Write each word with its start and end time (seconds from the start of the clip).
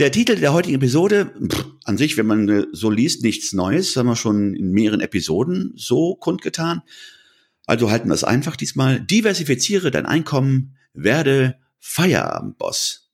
Der 0.00 0.10
Titel 0.10 0.36
der 0.36 0.54
heutigen 0.54 0.76
Episode, 0.76 1.30
pff, 1.46 1.66
an 1.84 1.98
sich, 1.98 2.16
wenn 2.16 2.24
man 2.24 2.68
so 2.72 2.88
liest, 2.88 3.22
nichts 3.22 3.52
Neues, 3.52 3.94
haben 3.96 4.06
wir 4.06 4.16
schon 4.16 4.54
in 4.54 4.70
mehreren 4.70 5.02
Episoden 5.02 5.74
so 5.76 6.14
kundgetan. 6.14 6.80
Also 7.66 7.90
halten 7.90 8.08
wir 8.08 8.14
es 8.14 8.24
einfach 8.24 8.56
diesmal. 8.56 8.98
Diversifiziere 9.02 9.90
dein 9.90 10.06
Einkommen, 10.06 10.74
werde 10.94 11.58
Feierabendboss. 11.80 13.10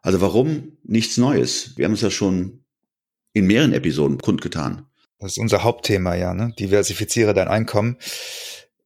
Also 0.00 0.22
warum 0.22 0.78
nichts 0.84 1.18
Neues? 1.18 1.76
Wir 1.76 1.84
haben 1.84 1.92
es 1.92 2.00
ja 2.00 2.10
schon 2.10 2.64
in 3.34 3.46
mehreren 3.46 3.74
Episoden 3.74 4.16
kundgetan. 4.16 4.86
Das 5.18 5.32
ist 5.32 5.38
unser 5.38 5.62
Hauptthema, 5.62 6.14
ja, 6.14 6.32
ne? 6.32 6.54
Diversifiziere 6.58 7.34
dein 7.34 7.48
Einkommen. 7.48 7.98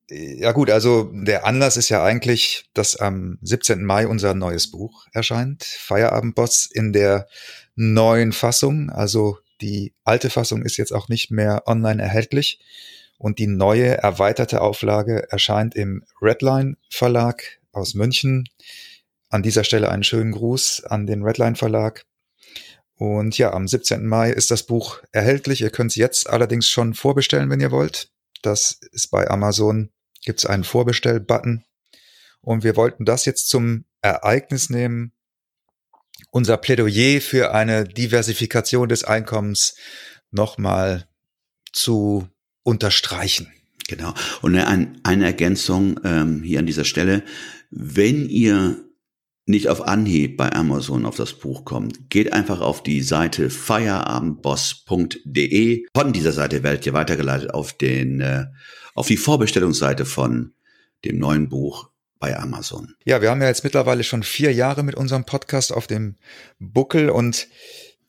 Ja 0.09 0.53
gut, 0.53 0.71
also 0.71 1.11
der 1.13 1.47
Anlass 1.47 1.77
ist 1.77 1.89
ja 1.89 2.05
eigentlich, 2.05 2.67
dass 2.75 2.95
am 2.95 3.39
17. 3.43 3.85
Mai 3.85 4.07
unser 4.07 4.35
neues 4.35 4.71
Buch 4.71 5.07
erscheint, 5.13 5.65
Feierabendboss 5.65 6.67
in 6.67 6.93
der 6.93 7.27
neuen 7.75 8.33
Fassung. 8.33 8.89
Also 8.91 9.39
die 9.61 9.95
alte 10.05 10.31
Fassung 10.31 10.63
ist 10.63 10.77
jetzt 10.77 10.93
auch 10.93 11.09
nicht 11.09 11.33
mehr 11.33 11.65
online 11.67 12.01
erhältlich 12.01 12.61
und 13.19 13.41
die 13.41 13.49
neue 13.49 13.97
erweiterte 13.97 14.61
Auflage 14.61 15.31
erscheint 15.33 15.75
im 15.75 16.05
Redline 16.23 16.77
Verlag 16.89 17.43
aus 17.73 17.95
München. 17.95 18.49
An 19.29 19.43
dieser 19.43 19.65
Stelle 19.65 19.89
einen 19.91 20.05
schönen 20.05 20.33
Gruß 20.33 20.85
an 20.85 21.07
den 21.07 21.25
Redline 21.25 21.57
Verlag. 21.57 22.05
Und 22.95 23.37
ja, 23.39 23.53
am 23.53 23.67
17. 23.67 24.07
Mai 24.07 24.31
ist 24.31 24.51
das 24.53 24.63
Buch 24.63 25.01
erhältlich. 25.11 25.63
Ihr 25.63 25.71
könnt 25.71 25.91
es 25.91 25.97
jetzt 25.97 26.31
allerdings 26.31 26.69
schon 26.69 26.95
vorbestellen, 26.95 27.51
wenn 27.51 27.61
ihr 27.61 27.73
wollt. 27.73 28.11
Das 28.43 28.79
ist 28.93 29.11
bei 29.11 29.29
Amazon 29.29 29.91
gibt 30.27 30.41
es 30.41 30.47
einen 30.47 30.65
Vorbestell-Button. 30.65 31.65
Und 32.43 32.65
wir 32.65 32.77
wollten 32.77 33.07
das 33.07 33.25
jetzt 33.25 33.49
zum 33.49 33.87
Ereignis 34.03 34.69
nehmen, 34.69 35.13
unser 36.31 36.59
Plädoyer 36.59 37.23
für 37.23 37.55
eine 37.55 37.85
Diversifikation 37.85 38.91
des 38.91 39.05
Einkommens 39.05 39.77
nochmal 40.31 41.09
zu 41.73 42.29
unterstreichen. 42.63 43.51
Genau. 43.89 44.13
Und 44.43 44.55
eine, 44.57 44.93
eine 45.05 45.25
Ergänzung 45.25 45.99
ähm, 46.05 46.43
hier 46.43 46.59
an 46.59 46.67
dieser 46.67 46.85
Stelle. 46.85 47.23
Wenn 47.71 48.29
ihr 48.29 48.85
nicht 49.47 49.69
auf 49.69 49.87
Anhieb 49.87 50.37
bei 50.37 50.53
Amazon 50.53 51.07
auf 51.07 51.15
das 51.17 51.35
Buch 51.35 51.65
kommt, 51.65 52.11
geht 52.11 52.33
einfach 52.33 52.61
auf 52.61 52.83
die 52.83 53.03
Seite 53.03 53.49
feierabendboss.de. 53.49 55.87
Von 55.95 56.13
dieser 56.13 56.33
Seite 56.33 56.65
werdet 56.65 56.85
ihr 56.85 56.95
weitergeleitet 56.95 57.55
auf 57.55 57.73
den 57.73 58.21
äh, 58.21 58.47
auf 58.97 59.07
die 59.07 59.17
Vorbestellungsseite 59.17 60.05
von 60.05 60.55
dem 61.05 61.19
neuen 61.19 61.49
Buch 61.49 61.91
bei 62.19 62.37
Amazon. 62.37 62.95
Ja, 63.05 63.21
wir 63.23 63.31
haben 63.31 63.43
ja 63.43 63.49
jetzt 63.49 63.63
mittlerweile 63.63 64.03
schon 64.03 64.23
vier 64.23 64.53
Jahre 64.53 64.83
mit 64.83 64.95
unserem 64.95 65.25
Podcast 65.25 65.73
auf 65.73 65.87
dem 65.87 66.17
Buckel 66.59 67.11
und 67.11 67.47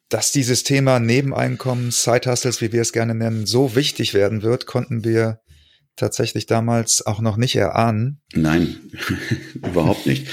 dass 0.10 0.32
dieses 0.32 0.64
Thema 0.64 1.00
Nebeneinkommen, 1.00 1.92
Side-Hustles, 1.92 2.62
wie 2.62 2.72
wir 2.72 2.82
es 2.82 2.94
gerne 2.94 3.14
nennen, 3.14 3.46
so 3.46 3.76
wichtig 3.76 4.14
werden 4.14 4.42
wird, 4.42 4.66
konnten 4.66 5.04
wir 5.04 5.42
tatsächlich 5.98 6.46
damals 6.46 7.06
auch 7.06 7.20
noch 7.20 7.36
nicht 7.36 7.58
erahnen. 7.58 8.22
Nein, 8.34 8.78
überhaupt 9.56 10.06
nicht. 10.06 10.28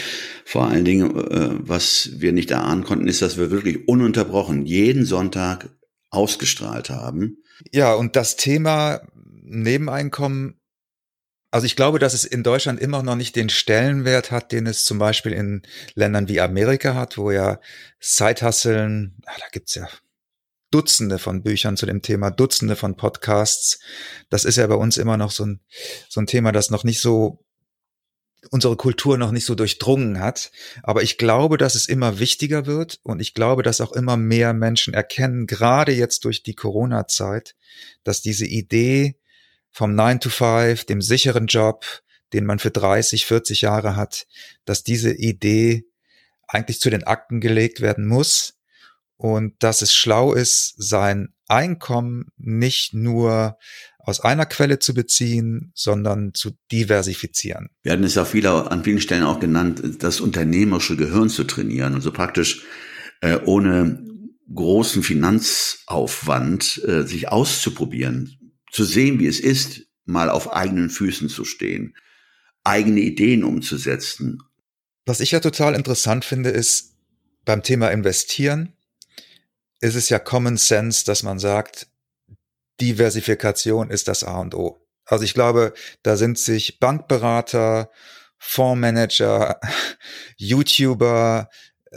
Vor 0.44 0.68
allen 0.68 0.84
Dingen, 0.84 1.10
äh, 1.16 1.50
was 1.58 2.10
wir 2.18 2.32
nicht 2.32 2.52
erahnen 2.52 2.84
konnten, 2.84 3.08
ist, 3.08 3.22
dass 3.22 3.38
wir 3.38 3.50
wirklich 3.50 3.88
ununterbrochen 3.88 4.66
jeden 4.66 5.04
Sonntag 5.04 5.70
ausgestrahlt 6.10 6.90
haben. 6.90 7.38
Ja, 7.72 7.94
und 7.94 8.14
das 8.14 8.36
Thema 8.36 9.00
Nebeneinkommen, 9.44 10.60
also 11.54 11.66
ich 11.66 11.76
glaube, 11.76 12.00
dass 12.00 12.14
es 12.14 12.24
in 12.24 12.42
Deutschland 12.42 12.80
immer 12.80 13.04
noch 13.04 13.14
nicht 13.14 13.36
den 13.36 13.48
Stellenwert 13.48 14.32
hat, 14.32 14.50
den 14.50 14.66
es 14.66 14.84
zum 14.84 14.98
Beispiel 14.98 15.32
in 15.32 15.62
Ländern 15.94 16.26
wie 16.26 16.40
Amerika 16.40 16.96
hat, 16.96 17.16
wo 17.16 17.30
ja 17.30 17.60
Sidehusteln, 18.00 19.16
ah, 19.26 19.36
da 19.38 19.46
gibt's 19.52 19.76
ja 19.76 19.88
Dutzende 20.72 21.20
von 21.20 21.44
Büchern 21.44 21.76
zu 21.76 21.86
dem 21.86 22.02
Thema, 22.02 22.32
Dutzende 22.32 22.74
von 22.74 22.96
Podcasts. 22.96 23.78
Das 24.30 24.44
ist 24.44 24.56
ja 24.56 24.66
bei 24.66 24.74
uns 24.74 24.96
immer 24.96 25.16
noch 25.16 25.30
so 25.30 25.46
ein, 25.46 25.60
so 26.08 26.20
ein 26.20 26.26
Thema, 26.26 26.50
das 26.50 26.70
noch 26.70 26.82
nicht 26.82 27.00
so 27.00 27.44
unsere 28.50 28.76
Kultur 28.76 29.16
noch 29.16 29.30
nicht 29.30 29.44
so 29.44 29.54
durchdrungen 29.54 30.18
hat. 30.18 30.50
Aber 30.82 31.04
ich 31.04 31.18
glaube, 31.18 31.56
dass 31.56 31.76
es 31.76 31.86
immer 31.86 32.18
wichtiger 32.18 32.66
wird 32.66 32.98
und 33.04 33.20
ich 33.20 33.34
glaube, 33.34 33.62
dass 33.62 33.80
auch 33.80 33.92
immer 33.92 34.16
mehr 34.16 34.52
Menschen 34.54 34.92
erkennen, 34.92 35.46
gerade 35.46 35.92
jetzt 35.92 36.24
durch 36.24 36.42
die 36.42 36.54
Corona-Zeit, 36.54 37.54
dass 38.02 38.22
diese 38.22 38.46
Idee 38.46 39.14
vom 39.74 39.94
9 39.94 40.20
to 40.20 40.30
5, 40.30 40.84
dem 40.84 41.02
sicheren 41.02 41.48
Job, 41.48 41.84
den 42.32 42.46
man 42.46 42.60
für 42.60 42.70
30, 42.70 43.26
40 43.26 43.62
Jahre 43.62 43.96
hat, 43.96 44.26
dass 44.64 44.84
diese 44.84 45.12
Idee 45.12 45.84
eigentlich 46.46 46.80
zu 46.80 46.90
den 46.90 47.02
Akten 47.02 47.40
gelegt 47.40 47.80
werden 47.80 48.06
muss 48.06 48.54
und 49.16 49.54
dass 49.58 49.82
es 49.82 49.92
schlau 49.92 50.32
ist, 50.32 50.74
sein 50.78 51.34
Einkommen 51.48 52.26
nicht 52.36 52.94
nur 52.94 53.58
aus 53.98 54.20
einer 54.20 54.46
Quelle 54.46 54.78
zu 54.78 54.94
beziehen, 54.94 55.72
sondern 55.74 56.34
zu 56.34 56.52
diversifizieren. 56.70 57.70
Wir 57.82 57.92
hatten 57.92 58.04
es 58.04 58.14
ja 58.14 58.24
viele, 58.24 58.70
an 58.70 58.84
vielen 58.84 59.00
Stellen 59.00 59.24
auch 59.24 59.40
genannt, 59.40 59.82
das 59.98 60.20
unternehmerische 60.20 60.96
Gehirn 60.96 61.28
zu 61.28 61.44
trainieren, 61.44 61.94
also 61.94 62.12
praktisch 62.12 62.64
äh, 63.22 63.38
ohne 63.44 64.04
großen 64.54 65.02
Finanzaufwand 65.02 66.82
äh, 66.86 67.02
sich 67.02 67.28
auszuprobieren, 67.28 68.38
zu 68.74 68.82
sehen, 68.82 69.20
wie 69.20 69.28
es 69.28 69.38
ist, 69.38 69.86
mal 70.04 70.28
auf 70.28 70.52
eigenen 70.52 70.90
Füßen 70.90 71.28
zu 71.28 71.44
stehen, 71.44 71.96
eigene 72.64 73.00
Ideen 73.00 73.44
umzusetzen. 73.44 74.42
Was 75.06 75.20
ich 75.20 75.30
ja 75.30 75.38
total 75.38 75.76
interessant 75.76 76.24
finde, 76.24 76.50
ist 76.50 76.96
beim 77.44 77.62
Thema 77.62 77.92
Investieren, 77.92 78.72
ist 79.80 79.94
es 79.94 80.08
ja 80.08 80.18
Common 80.18 80.56
Sense, 80.56 81.04
dass 81.04 81.22
man 81.22 81.38
sagt, 81.38 81.86
Diversifikation 82.80 83.90
ist 83.90 84.08
das 84.08 84.24
A 84.24 84.40
und 84.40 84.56
O. 84.56 84.84
Also 85.04 85.24
ich 85.24 85.34
glaube, 85.34 85.72
da 86.02 86.16
sind 86.16 86.36
sich 86.36 86.80
Bankberater, 86.80 87.92
Fondsmanager, 88.38 89.60
YouTuber, 90.36 91.48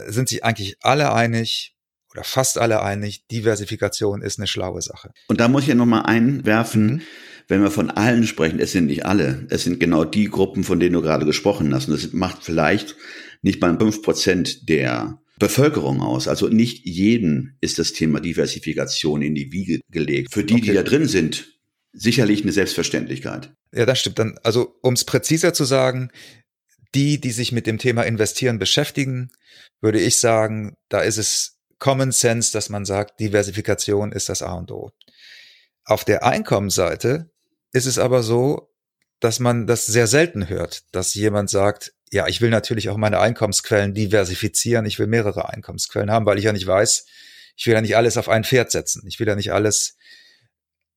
sind 0.06 0.28
sich 0.28 0.44
eigentlich 0.44 0.76
alle 0.82 1.12
einig, 1.12 1.74
oder 2.18 2.24
fast 2.24 2.58
alle 2.58 2.82
einig, 2.82 3.26
Diversifikation 3.28 4.22
ist 4.22 4.38
eine 4.38 4.46
schlaue 4.46 4.82
Sache. 4.82 5.12
Und 5.28 5.40
da 5.40 5.48
muss 5.48 5.62
ich 5.62 5.68
ja 5.68 5.74
nochmal 5.74 6.06
einwerfen, 6.06 6.86
mhm. 6.86 7.02
wenn 7.46 7.62
wir 7.62 7.70
von 7.70 7.90
allen 7.90 8.26
sprechen, 8.26 8.58
es 8.58 8.72
sind 8.72 8.86
nicht 8.86 9.06
alle, 9.06 9.46
es 9.50 9.64
sind 9.64 9.78
genau 9.78 10.04
die 10.04 10.28
Gruppen, 10.28 10.64
von 10.64 10.80
denen 10.80 10.94
du 10.94 11.02
gerade 11.02 11.26
gesprochen 11.26 11.72
hast. 11.74 11.88
Und 11.88 11.94
das 11.94 12.12
macht 12.12 12.42
vielleicht 12.42 12.96
nicht 13.42 13.60
mal 13.60 13.78
fünf 13.78 14.02
Prozent 14.02 14.68
der 14.68 15.20
Bevölkerung 15.38 16.00
aus. 16.00 16.26
Also 16.26 16.48
nicht 16.48 16.84
jeden 16.84 17.56
ist 17.60 17.78
das 17.78 17.92
Thema 17.92 18.20
Diversifikation 18.20 19.22
in 19.22 19.36
die 19.36 19.52
Wiege 19.52 19.80
gelegt. 19.90 20.34
Für 20.34 20.42
die, 20.42 20.54
okay. 20.54 20.62
die 20.62 20.72
da 20.72 20.82
drin 20.82 21.06
sind, 21.06 21.56
sicherlich 21.92 22.42
eine 22.42 22.52
Selbstverständlichkeit. 22.52 23.52
Ja, 23.72 23.86
das 23.86 24.00
stimmt. 24.00 24.18
Dann, 24.18 24.38
also 24.42 24.74
um 24.82 24.94
es 24.94 25.04
präziser 25.04 25.54
zu 25.54 25.64
sagen, 25.64 26.10
die, 26.94 27.20
die 27.20 27.30
sich 27.30 27.52
mit 27.52 27.68
dem 27.68 27.78
Thema 27.78 28.02
Investieren 28.02 28.58
beschäftigen, 28.58 29.30
würde 29.80 30.00
ich 30.00 30.18
sagen, 30.18 30.74
da 30.88 31.02
ist 31.02 31.18
es 31.18 31.57
Common 31.78 32.12
Sense, 32.12 32.52
dass 32.52 32.68
man 32.68 32.84
sagt, 32.84 33.20
Diversifikation 33.20 34.12
ist 34.12 34.28
das 34.28 34.42
A 34.42 34.52
und 34.54 34.70
O. 34.70 34.92
Auf 35.84 36.04
der 36.04 36.24
Einkommensseite 36.24 37.30
ist 37.72 37.86
es 37.86 37.98
aber 37.98 38.22
so, 38.22 38.72
dass 39.20 39.40
man 39.40 39.66
das 39.66 39.86
sehr 39.86 40.06
selten 40.06 40.48
hört, 40.48 40.82
dass 40.92 41.14
jemand 41.14 41.50
sagt, 41.50 41.92
ja, 42.10 42.26
ich 42.26 42.40
will 42.40 42.50
natürlich 42.50 42.88
auch 42.88 42.96
meine 42.96 43.20
Einkommensquellen 43.20 43.94
diversifizieren. 43.94 44.86
Ich 44.86 44.98
will 44.98 45.06
mehrere 45.06 45.48
Einkommensquellen 45.48 46.10
haben, 46.10 46.26
weil 46.26 46.38
ich 46.38 46.44
ja 46.44 46.52
nicht 46.52 46.66
weiß, 46.66 47.04
ich 47.56 47.66
will 47.66 47.74
ja 47.74 47.80
nicht 47.80 47.96
alles 47.96 48.16
auf 48.16 48.28
ein 48.28 48.44
Pferd 48.44 48.70
setzen. 48.70 49.06
Ich 49.06 49.18
will 49.18 49.26
ja 49.26 49.34
nicht 49.34 49.52
alles, 49.52 49.96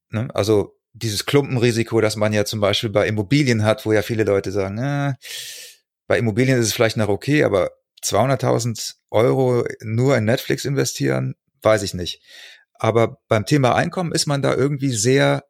ne, 0.09 0.29
also 0.33 0.77
dieses 0.93 1.25
Klumpenrisiko, 1.25 2.01
das 2.01 2.15
man 2.15 2.33
ja 2.33 2.45
zum 2.45 2.59
Beispiel 2.59 2.89
bei 2.89 3.07
Immobilien 3.07 3.63
hat, 3.63 3.85
wo 3.85 3.93
ja 3.93 4.01
viele 4.01 4.23
Leute 4.23 4.51
sagen, 4.51 4.77
äh, 4.77 5.13
bei 6.07 6.17
Immobilien 6.17 6.59
ist 6.59 6.67
es 6.67 6.73
vielleicht 6.73 6.97
noch 6.97 7.07
okay, 7.07 7.43
aber 7.43 7.71
200.000 8.03 8.95
Euro 9.11 9.65
nur 9.81 10.17
in 10.17 10.25
Netflix 10.25 10.65
investieren, 10.65 11.35
weiß 11.61 11.83
ich 11.83 11.93
nicht. 11.93 12.21
Aber 12.73 13.19
beim 13.27 13.45
Thema 13.45 13.75
Einkommen 13.75 14.11
ist 14.11 14.25
man 14.25 14.41
da 14.41 14.55
irgendwie 14.55 14.89
sehr 14.89 15.43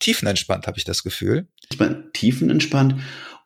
tiefenentspannt, 0.00 0.66
habe 0.66 0.78
ich 0.78 0.84
das 0.84 1.04
Gefühl. 1.04 1.48
Ist 1.70 1.78
man 1.78 2.10
tiefenentspannt 2.12 2.96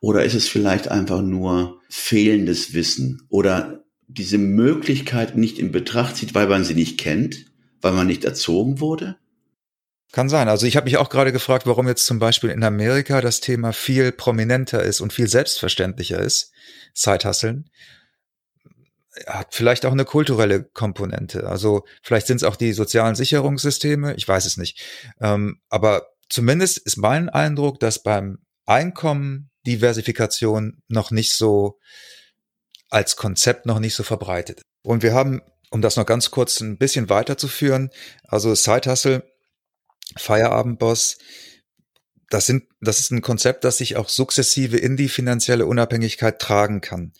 oder 0.01 0.23
ist 0.23 0.33
es 0.33 0.47
vielleicht 0.47 0.87
einfach 0.87 1.21
nur 1.21 1.81
fehlendes 1.89 2.73
Wissen 2.73 3.27
oder 3.29 3.83
diese 4.07 4.37
Möglichkeit 4.37 5.35
nicht 5.35 5.59
in 5.59 5.71
Betracht 5.71 6.17
zieht, 6.17 6.33
weil 6.33 6.47
man 6.47 6.63
sie 6.63 6.73
nicht 6.73 6.97
kennt, 6.97 7.45
weil 7.81 7.91
man 7.91 8.07
nicht 8.07 8.25
erzogen 8.25 8.79
wurde? 8.79 9.17
Kann 10.13 10.29
sein. 10.29 10.47
Also 10.47 10.65
ich 10.65 10.77
habe 10.77 10.85
mich 10.85 10.97
auch 10.97 11.09
gerade 11.09 11.33
gefragt, 11.33 11.67
warum 11.67 11.87
jetzt 11.87 12.05
zum 12.05 12.17
Beispiel 12.17 12.49
in 12.49 12.63
Amerika 12.63 13.19
das 13.19 13.41
Thema 13.41 13.73
viel 13.73 14.11
prominenter 14.13 14.81
ist 14.81 15.01
und 15.01 15.11
viel 15.11 15.27
selbstverständlicher 15.27 16.19
ist, 16.19 16.53
Sidehustlen. 16.93 17.69
Hat 19.25 19.55
vielleicht 19.55 19.85
auch 19.85 19.91
eine 19.91 20.05
kulturelle 20.05 20.63
Komponente. 20.63 21.47
Also 21.47 21.85
vielleicht 22.03 22.27
sind 22.27 22.37
es 22.37 22.43
auch 22.43 22.55
die 22.55 22.73
sozialen 22.73 23.15
Sicherungssysteme, 23.15 24.15
ich 24.15 24.27
weiß 24.27 24.45
es 24.45 24.57
nicht. 24.57 24.83
Ähm, 25.19 25.59
aber 25.69 26.09
zumindest 26.29 26.77
ist 26.77 26.97
mein 26.97 27.29
Eindruck, 27.29 27.79
dass 27.79 28.03
beim 28.03 28.39
Einkommen 28.65 29.49
Diversifikation 29.65 30.81
noch 30.87 31.11
nicht 31.11 31.33
so 31.33 31.79
als 32.89 33.15
Konzept 33.15 33.65
noch 33.65 33.79
nicht 33.79 33.95
so 33.95 34.03
verbreitet. 34.03 34.61
Und 34.83 35.03
wir 35.03 35.13
haben, 35.13 35.41
um 35.69 35.81
das 35.81 35.97
noch 35.97 36.05
ganz 36.05 36.31
kurz 36.31 36.61
ein 36.61 36.77
bisschen 36.77 37.09
weiterzuführen, 37.09 37.89
also 38.23 38.55
Side 38.55 38.89
Hustle, 38.89 39.29
Feierabendboss, 40.15 41.17
das 42.29 42.45
sind, 42.45 42.65
das 42.81 42.99
ist 42.99 43.11
ein 43.11 43.21
Konzept, 43.21 43.63
das 43.63 43.77
sich 43.77 43.95
auch 43.95 44.09
sukzessive 44.09 44.77
in 44.77 44.97
die 44.97 45.09
finanzielle 45.09 45.65
Unabhängigkeit 45.65 46.39
tragen 46.39 46.81
kann. 46.81 47.13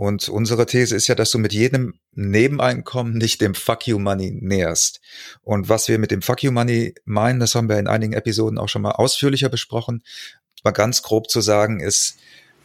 Und 0.00 0.30
unsere 0.30 0.64
These 0.64 0.96
ist 0.96 1.08
ja, 1.08 1.14
dass 1.14 1.30
du 1.30 1.36
mit 1.36 1.52
jedem 1.52 1.92
Nebeneinkommen 2.14 3.18
nicht 3.18 3.42
dem 3.42 3.54
Fuck 3.54 3.86
You 3.86 3.98
Money 3.98 4.30
näherst. 4.40 5.02
Und 5.42 5.68
was 5.68 5.88
wir 5.88 5.98
mit 5.98 6.10
dem 6.10 6.22
Fuck 6.22 6.42
You 6.42 6.52
Money 6.52 6.94
meinen, 7.04 7.38
das 7.38 7.54
haben 7.54 7.68
wir 7.68 7.78
in 7.78 7.86
einigen 7.86 8.14
Episoden 8.14 8.58
auch 8.58 8.70
schon 8.70 8.80
mal 8.80 8.92
ausführlicher 8.92 9.50
besprochen. 9.50 10.02
Mal 10.64 10.70
ganz 10.70 11.02
grob 11.02 11.28
zu 11.28 11.42
sagen 11.42 11.80
ist, 11.80 12.16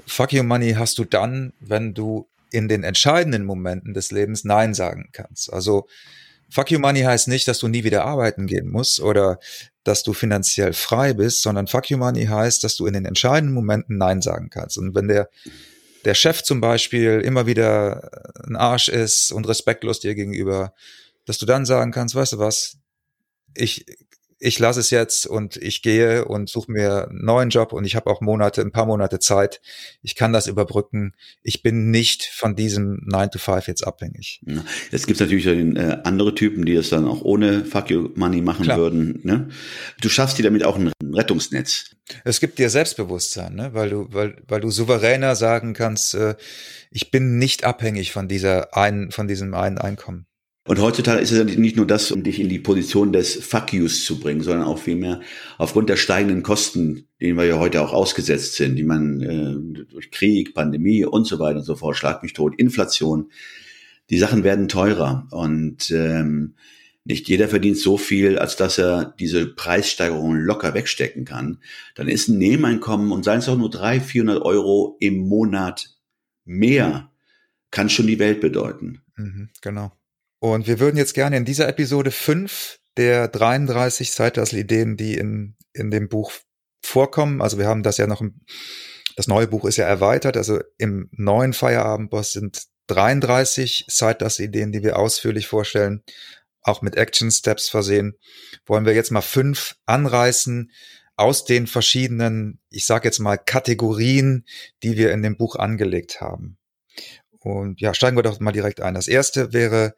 Fuck 0.08 0.32
You 0.32 0.44
Money 0.44 0.76
hast 0.76 0.98
du 0.98 1.04
dann, 1.04 1.52
wenn 1.60 1.94
du 1.94 2.30
in 2.52 2.70
den 2.70 2.86
entscheidenden 2.86 3.44
Momenten 3.44 3.94
des 3.94 4.12
Lebens 4.12 4.46
Nein 4.46 4.74
sagen 4.74 5.10
kannst. 5.12 5.52
Also 5.52 5.88
Fuck 6.50 6.72
You 6.72 6.80
Money 6.80 7.02
heißt 7.02 7.28
nicht, 7.28 7.50
dass 7.50 7.60
du 7.60 7.68
nie 7.68 7.84
wieder 7.84 8.06
arbeiten 8.06 8.48
gehen 8.48 8.72
musst 8.72 9.02
oder 9.02 9.42
dass 9.84 10.04
du 10.04 10.14
finanziell 10.14 10.72
frei 10.72 11.12
bist, 11.12 11.42
sondern 11.42 11.68
Fuck 11.68 11.90
You 11.90 11.98
Money 11.98 12.28
heißt, 12.28 12.64
dass 12.64 12.78
du 12.78 12.86
in 12.86 12.94
den 12.94 13.04
entscheidenden 13.04 13.54
Momenten 13.54 13.98
Nein 13.98 14.22
sagen 14.22 14.50
kannst. 14.50 14.78
Und 14.78 14.96
wenn 14.96 15.10
der, 15.10 15.28
der 16.06 16.14
Chef 16.14 16.44
zum 16.44 16.62
Beispiel 16.62 17.22
immer 17.22 17.48
wieder 17.48 18.10
ein 18.48 18.56
Arsch 18.56 18.88
ist 18.88 19.32
und 19.32 19.48
respektlos 19.48 20.00
dir 20.00 20.16
gegenüber, 20.16 20.74
dass 21.26 21.40
du 21.40 21.46
dann 21.46 21.66
sagen 21.66 21.92
kannst, 21.92 22.16
weißt 22.16 22.34
du 22.34 22.38
was, 22.38 22.78
ich 23.56 23.86
ich 24.40 24.60
lasse 24.60 24.82
es 24.82 24.90
jetzt 24.90 25.26
und 25.28 25.56
ich 25.58 25.82
gehe 25.82 26.26
und 26.26 26.50
suche 26.50 26.72
mir 26.72 27.08
einen 27.10 27.24
neuen 27.24 27.50
Job 27.50 27.72
und 27.72 27.86
ich 27.86 27.96
habe 27.96 28.10
auch 28.10 28.22
Monate, 28.22 28.62
ein 28.62 28.72
paar 28.72 28.86
Monate 28.86 29.20
Zeit. 29.20 29.62
Ich 30.02 30.16
kann 30.16 30.34
das 30.34 30.48
überbrücken. 30.48 31.14
Ich 31.42 31.64
bin 31.64 31.90
nicht 31.90 32.26
von 32.26 32.56
diesem 32.56 33.02
9 33.06 33.32
to 33.32 33.40
5 33.40 33.68
jetzt 33.68 33.88
abhängig. 33.88 34.42
Jetzt 34.92 35.08
gibt 35.08 35.20
es 35.20 35.22
natürlich 35.22 35.46
äh, 35.46 36.00
andere 36.04 36.36
Typen, 36.36 36.66
die 36.66 36.76
das 36.76 36.90
dann 36.90 37.08
auch 37.08 37.22
ohne 37.22 37.64
Fuck 37.64 37.90
You 37.90 38.10
Money 38.16 38.42
machen 38.42 38.64
Klar. 38.64 38.78
würden. 38.78 39.20
Ne? 39.24 39.50
Du 40.02 40.10
schaffst 40.10 40.38
dir 40.38 40.44
damit 40.44 40.66
auch 40.66 40.78
ein 40.78 40.92
Rettungsnetz. 41.02 41.92
Es 42.24 42.40
gibt 42.40 42.60
dir 42.60 42.70
Selbstbewusstsein, 42.70 43.56
ne? 43.56 43.74
weil 43.74 43.90
du, 43.90 44.08
weil, 44.12 44.36
weil 44.48 44.60
du 44.60 44.70
souveräner 44.70 45.36
sagen 45.36 45.74
kannst, 45.74 46.14
äh, 46.14 46.36
ich 46.92 47.10
bin 47.10 47.38
nicht 47.38 47.64
abhängig 47.64 48.12
von 48.12 48.28
dieser 48.28 48.76
einen, 48.76 49.12
von 49.12 49.28
diesem 49.28 49.54
einen 49.54 49.78
Einkommen. 49.78 50.28
Und 50.68 50.82
heutzutage 50.82 51.22
ist 51.22 51.32
es 51.32 51.58
nicht 51.58 51.78
nur 51.78 51.86
das, 51.86 52.12
um 52.12 52.24
dich 52.24 52.40
in 52.40 52.50
die 52.50 52.58
Position 52.58 53.14
des 53.14 53.36
Fuck 53.36 53.72
Yous 53.72 54.04
zu 54.04 54.20
bringen, 54.20 54.42
sondern 54.42 54.68
auch 54.68 54.80
vielmehr 54.80 55.22
aufgrund 55.60 55.90
der 55.90 55.96
steigenden 55.96 56.42
Kosten, 56.42 57.08
denen 57.22 57.38
wir 57.38 57.46
ja 57.46 57.60
heute 57.60 57.82
auch 57.82 57.94
ausgesetzt 57.94 58.56
sind, 58.56 58.76
die 58.76 58.84
man 58.84 59.22
äh, 59.22 59.84
durch 59.86 60.10
Krieg, 60.10 60.56
Pandemie 60.56 61.06
und 61.06 61.26
so 61.28 61.38
weiter 61.38 61.60
und 61.60 61.66
so 61.66 61.76
fort, 61.76 61.96
Schlag 61.96 62.24
mich 62.24 62.34
tot, 62.34 62.56
Inflation, 62.58 63.30
die 64.10 64.18
Sachen 64.18 64.44
werden 64.44 64.68
teurer 64.68 65.28
und 65.30 65.92
ähm, 65.92 66.56
nicht 67.04 67.30
jeder 67.30 67.48
verdient 67.48 67.78
so 67.78 67.98
viel, 68.00 68.40
als 68.40 68.56
dass 68.56 68.80
er 68.80 69.14
diese 69.20 69.46
Preissteigerungen 69.46 70.42
locker 70.42 70.74
wegstecken 70.74 71.26
kann. 71.26 71.60
Dann 71.94 72.08
ist 72.08 72.28
ein 72.28 72.40
Nebeneinkommen 72.40 73.12
und 73.12 73.24
seien 73.24 73.40
es 73.40 73.48
auch 73.48 73.58
nur 73.58 73.70
300, 73.70 74.04
400 74.04 74.42
Euro 74.42 74.98
im 75.00 75.20
Monat 75.20 75.92
mehr, 76.44 77.12
kann 77.70 77.90
schon 77.90 78.08
die 78.08 78.18
Welt 78.18 78.42
bedeuten. 78.42 79.04
Mhm, 79.16 79.50
genau. 79.62 79.92
Und 80.40 80.68
wir 80.68 80.80
würden 80.80 80.98
jetzt 80.98 81.14
gerne 81.14 81.38
in 81.38 81.46
dieser 81.46 81.68
Episode 81.68 82.12
fünf 82.12 82.80
der 82.98 83.28
33 83.28 84.12
Side-Hustle-Ideen, 84.12 84.98
die 84.98 85.16
in, 85.18 85.56
in 85.74 85.92
dem 85.92 86.08
Buch 86.08 86.32
vorkommen. 86.82 87.42
Also 87.42 87.58
wir 87.58 87.68
haben 87.68 87.84
das 87.84 87.98
ja 87.98 88.08
noch, 88.08 88.22
im, 88.22 88.42
das 89.16 89.28
neue 89.28 89.48
Buch 89.48 89.66
ist 89.66 89.78
ja 89.78 89.86
erweitert. 89.86 90.38
Also 90.38 90.60
im 90.78 91.10
neuen 91.12 91.54
Feierabendboss 91.54 92.34
sind 92.34 92.64
33 92.88 93.86
Side-Hustle-Ideen, 93.90 94.72
die 94.72 94.84
wir 94.84 94.98
ausführlich 94.98 95.48
vorstellen, 95.48 96.04
auch 96.62 96.82
mit 96.82 96.96
Action-Steps 96.96 97.70
versehen. 97.70 98.18
Wollen 98.66 98.86
wir 98.86 98.94
jetzt 98.94 99.12
mal 99.12 99.22
fünf 99.22 99.76
anreißen 99.86 100.72
aus 101.16 101.46
den 101.46 101.68
verschiedenen, 101.68 102.60
ich 102.70 102.86
sage 102.86 103.08
jetzt 103.08 103.20
mal, 103.20 103.38
Kategorien, 103.38 104.46
die 104.84 104.98
wir 104.98 105.12
in 105.12 105.22
dem 105.22 105.38
Buch 105.38 105.56
angelegt 105.56 106.22
haben. 106.22 106.58
Und 107.40 107.80
ja, 107.80 107.94
steigen 107.94 108.18
wir 108.18 108.24
doch 108.24 108.40
mal 108.40 108.52
direkt 108.52 108.82
ein. 108.82 108.96
Das 108.96 109.08
erste 109.08 109.54
wäre 109.54 109.96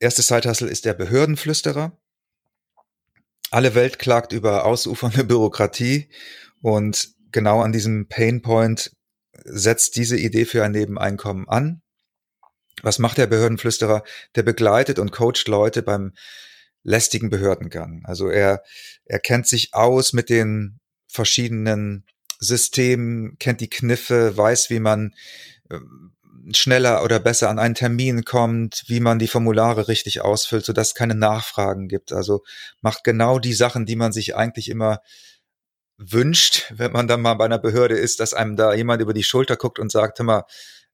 Erste 0.00 0.22
Side-Hustle 0.22 0.68
ist 0.68 0.84
der 0.84 0.94
Behördenflüsterer. 0.94 1.98
Alle 3.50 3.74
Welt 3.74 3.98
klagt 3.98 4.32
über 4.32 4.64
ausufernde 4.64 5.24
Bürokratie 5.24 6.08
und 6.60 7.14
genau 7.32 7.60
an 7.60 7.72
diesem 7.72 8.08
Painpoint 8.08 8.92
setzt 9.44 9.96
diese 9.96 10.16
Idee 10.16 10.44
für 10.44 10.64
ein 10.64 10.72
Nebeneinkommen 10.72 11.48
an. 11.48 11.82
Was 12.82 12.98
macht 12.98 13.18
der 13.18 13.26
Behördenflüsterer? 13.26 14.04
Der 14.36 14.42
begleitet 14.42 14.98
und 14.98 15.10
coacht 15.10 15.48
Leute 15.48 15.82
beim 15.82 16.12
lästigen 16.82 17.28
Behördengang. 17.28 18.02
Also 18.04 18.28
er, 18.28 18.62
er 19.04 19.18
kennt 19.18 19.46
sich 19.46 19.74
aus 19.74 20.12
mit 20.12 20.30
den 20.30 20.78
verschiedenen 21.08 22.06
Systemen, 22.38 23.36
kennt 23.38 23.60
die 23.60 23.70
Kniffe, 23.70 24.36
weiß, 24.36 24.70
wie 24.70 24.78
man 24.78 25.14
ähm, 25.70 26.12
schneller 26.52 27.02
oder 27.04 27.18
besser 27.20 27.48
an 27.48 27.58
einen 27.58 27.74
Termin 27.74 28.24
kommt, 28.24 28.84
wie 28.86 29.00
man 29.00 29.18
die 29.18 29.28
Formulare 29.28 29.88
richtig 29.88 30.20
ausfüllt, 30.20 30.64
sodass 30.64 30.88
es 30.88 30.94
keine 30.94 31.14
Nachfragen 31.14 31.88
gibt. 31.88 32.12
Also 32.12 32.42
macht 32.80 33.04
genau 33.04 33.38
die 33.38 33.54
Sachen, 33.54 33.86
die 33.86 33.96
man 33.96 34.12
sich 34.12 34.36
eigentlich 34.36 34.68
immer 34.68 35.00
wünscht, 35.98 36.72
wenn 36.76 36.92
man 36.92 37.08
dann 37.08 37.20
mal 37.20 37.34
bei 37.34 37.44
einer 37.44 37.58
Behörde 37.58 37.96
ist, 37.96 38.20
dass 38.20 38.34
einem 38.34 38.56
da 38.56 38.72
jemand 38.72 39.02
über 39.02 39.12
die 39.12 39.24
Schulter 39.24 39.56
guckt 39.56 39.78
und 39.78 39.90
sagt, 39.90 40.18
hör 40.18 40.26
mal, 40.26 40.44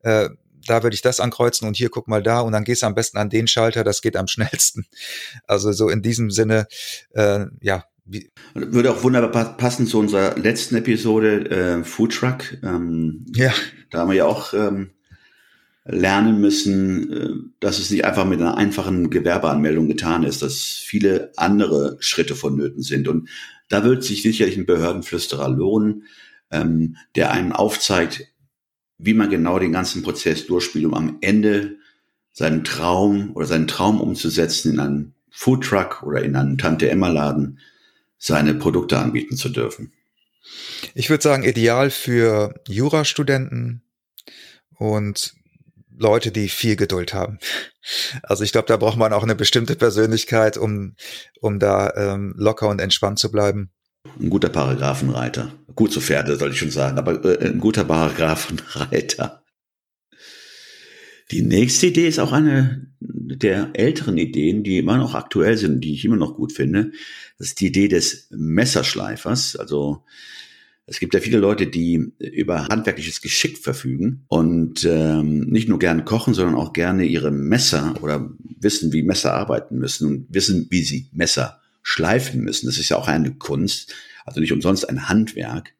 äh, 0.00 0.30
da 0.66 0.82
würde 0.82 0.94
ich 0.94 1.02
das 1.02 1.20
ankreuzen 1.20 1.68
und 1.68 1.76
hier 1.76 1.90
guck 1.90 2.08
mal 2.08 2.22
da 2.22 2.40
und 2.40 2.52
dann 2.52 2.64
gehst 2.64 2.82
du 2.82 2.86
am 2.86 2.94
besten 2.94 3.18
an 3.18 3.28
den 3.28 3.46
Schalter, 3.46 3.84
das 3.84 4.00
geht 4.02 4.16
am 4.16 4.26
schnellsten. 4.26 4.86
Also 5.46 5.72
so 5.72 5.88
in 5.90 6.02
diesem 6.02 6.30
Sinne, 6.30 6.66
äh, 7.10 7.46
ja. 7.60 7.84
Würde 8.54 8.90
auch 8.90 9.02
wunderbar 9.02 9.56
passen 9.56 9.86
zu 9.86 9.98
unserer 9.98 10.36
letzten 10.36 10.76
Episode 10.76 11.50
äh, 11.50 11.84
Food 11.84 12.14
Truck. 12.14 12.62
Ähm, 12.62 13.26
ja. 13.34 13.52
Da 13.90 14.00
haben 14.00 14.10
wir 14.10 14.16
ja 14.16 14.26
auch 14.26 14.52
ähm, 14.52 14.93
lernen 15.84 16.40
müssen, 16.40 17.12
äh, 17.12 17.28
dass 17.60 17.78
es 17.78 17.90
nicht 17.90 18.04
einfach 18.04 18.24
mit 18.24 18.40
einer 18.40 18.56
einfachen 18.56 19.10
Gewerbeanmeldung 19.10 19.86
getan 19.88 20.24
ist, 20.24 20.42
dass 20.42 20.62
viele 20.62 21.32
andere 21.36 21.96
Schritte 22.00 22.34
vonnöten 22.34 22.82
sind. 22.82 23.06
Und 23.08 23.28
da 23.68 23.84
wird 23.84 24.02
sich 24.02 24.22
sicherlich 24.22 24.56
ein 24.56 24.66
Behördenflüsterer 24.66 25.48
lohnen, 25.48 26.04
ähm, 26.50 26.96
der 27.16 27.32
einem 27.32 27.52
aufzeigt, 27.52 28.28
wie 28.98 29.14
man 29.14 29.30
genau 29.30 29.58
den 29.58 29.72
ganzen 29.72 30.02
Prozess 30.02 30.46
durchspielt, 30.46 30.86
um 30.86 30.94
am 30.94 31.18
Ende 31.20 31.76
seinen 32.32 32.64
Traum 32.64 33.32
oder 33.34 33.46
seinen 33.46 33.68
Traum 33.68 34.00
umzusetzen, 34.00 34.72
in 34.72 34.80
einen 34.80 35.14
Foodtruck 35.30 36.02
oder 36.02 36.22
in 36.22 36.36
einen 36.36 36.58
Tante-Emma-Laden 36.58 37.58
seine 38.18 38.54
Produkte 38.54 38.98
anbieten 38.98 39.36
zu 39.36 39.50
dürfen. 39.50 39.92
Ich 40.94 41.10
würde 41.10 41.22
sagen, 41.22 41.42
ideal 41.42 41.90
für 41.90 42.54
Jurastudenten 42.68 43.82
und 44.76 45.34
Leute, 45.96 46.32
die 46.32 46.48
viel 46.48 46.76
Geduld 46.76 47.14
haben. 47.14 47.38
Also 48.22 48.44
ich 48.44 48.52
glaube, 48.52 48.68
da 48.68 48.76
braucht 48.76 48.98
man 48.98 49.12
auch 49.12 49.22
eine 49.22 49.34
bestimmte 49.34 49.76
Persönlichkeit, 49.76 50.56
um, 50.56 50.94
um 51.40 51.58
da 51.58 51.92
ähm, 51.96 52.34
locker 52.36 52.68
und 52.68 52.80
entspannt 52.80 53.18
zu 53.18 53.30
bleiben. 53.30 53.70
Ein 54.20 54.30
guter 54.30 54.48
Paragraphenreiter. 54.48 55.52
Gut 55.74 55.92
zu 55.92 56.00
Pferde, 56.00 56.36
soll 56.36 56.52
ich 56.52 56.58
schon 56.58 56.70
sagen, 56.70 56.98
aber 56.98 57.24
äh, 57.24 57.46
ein 57.46 57.58
guter 57.58 57.84
Paragraphenreiter. 57.84 59.42
Die 61.30 61.42
nächste 61.42 61.86
Idee 61.86 62.06
ist 62.06 62.18
auch 62.18 62.32
eine 62.32 62.86
der 63.00 63.70
älteren 63.72 64.18
Ideen, 64.18 64.62
die 64.62 64.78
immer 64.78 64.98
noch 64.98 65.14
aktuell 65.14 65.56
sind, 65.56 65.80
die 65.80 65.94
ich 65.94 66.04
immer 66.04 66.16
noch 66.16 66.36
gut 66.36 66.52
finde. 66.52 66.92
Das 67.38 67.48
ist 67.48 67.60
die 67.60 67.68
Idee 67.68 67.88
des 67.88 68.28
Messerschleifers. 68.30 69.56
Also 69.56 70.04
es 70.86 71.00
gibt 71.00 71.14
ja 71.14 71.20
viele 71.20 71.38
Leute, 71.38 71.66
die 71.66 72.12
über 72.18 72.68
handwerkliches 72.68 73.22
Geschick 73.22 73.58
verfügen 73.58 74.24
und 74.28 74.84
ähm, 74.84 75.40
nicht 75.40 75.68
nur 75.68 75.78
gern 75.78 76.04
kochen, 76.04 76.34
sondern 76.34 76.56
auch 76.56 76.74
gerne 76.74 77.04
ihre 77.06 77.30
Messer 77.30 77.94
oder 78.02 78.30
wissen, 78.60 78.92
wie 78.92 79.02
Messer 79.02 79.32
arbeiten 79.32 79.78
müssen 79.78 80.06
und 80.06 80.26
wissen, 80.28 80.66
wie 80.70 80.82
sie 80.82 81.08
Messer 81.12 81.60
schleifen 81.82 82.42
müssen. 82.42 82.66
Das 82.66 82.78
ist 82.78 82.90
ja 82.90 82.98
auch 82.98 83.08
eine 83.08 83.32
Kunst, 83.34 83.94
also 84.26 84.40
nicht 84.40 84.52
umsonst 84.52 84.88
ein 84.88 85.08
Handwerk. 85.08 85.72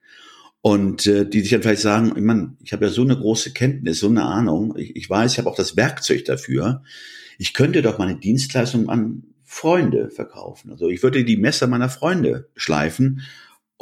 Und 0.63 1.07
äh, 1.07 1.29
die 1.29 1.41
sich 1.41 1.51
dann 1.51 1.61
vielleicht 1.61 1.83
sagen, 1.83 2.13
ich, 2.17 2.23
mein, 2.23 2.57
ich 2.63 2.73
habe 2.73 2.87
ja 2.87 2.91
so 2.91 3.03
eine 3.03 3.19
große 3.19 3.53
Kenntnis, 3.53 3.99
so 3.99 4.09
eine 4.09 4.23
Ahnung, 4.23 4.75
ich, 4.79 4.97
ich 4.97 5.11
weiß, 5.11 5.33
ich 5.33 5.39
habe 5.39 5.51
auch 5.51 5.57
das 5.57 5.77
Werkzeug 5.77 6.25
dafür. 6.25 6.83
Ich 7.37 7.53
könnte 7.53 7.83
doch 7.83 7.99
meine 7.99 8.17
Dienstleistung 8.17 8.89
an 8.89 9.25
Freunde 9.45 10.09
verkaufen. 10.09 10.71
Also 10.71 10.89
ich 10.89 11.03
würde 11.03 11.25
die 11.25 11.37
Messer 11.37 11.67
meiner 11.67 11.91
Freunde 11.91 12.49
schleifen, 12.57 13.21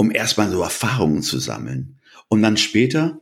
um 0.02 0.10
erstmal 0.10 0.50
so 0.50 0.60
Erfahrungen 0.60 1.22
zu 1.22 1.38
sammeln. 1.38 2.00
Und 2.26 2.42
dann 2.42 2.56
später, 2.56 3.20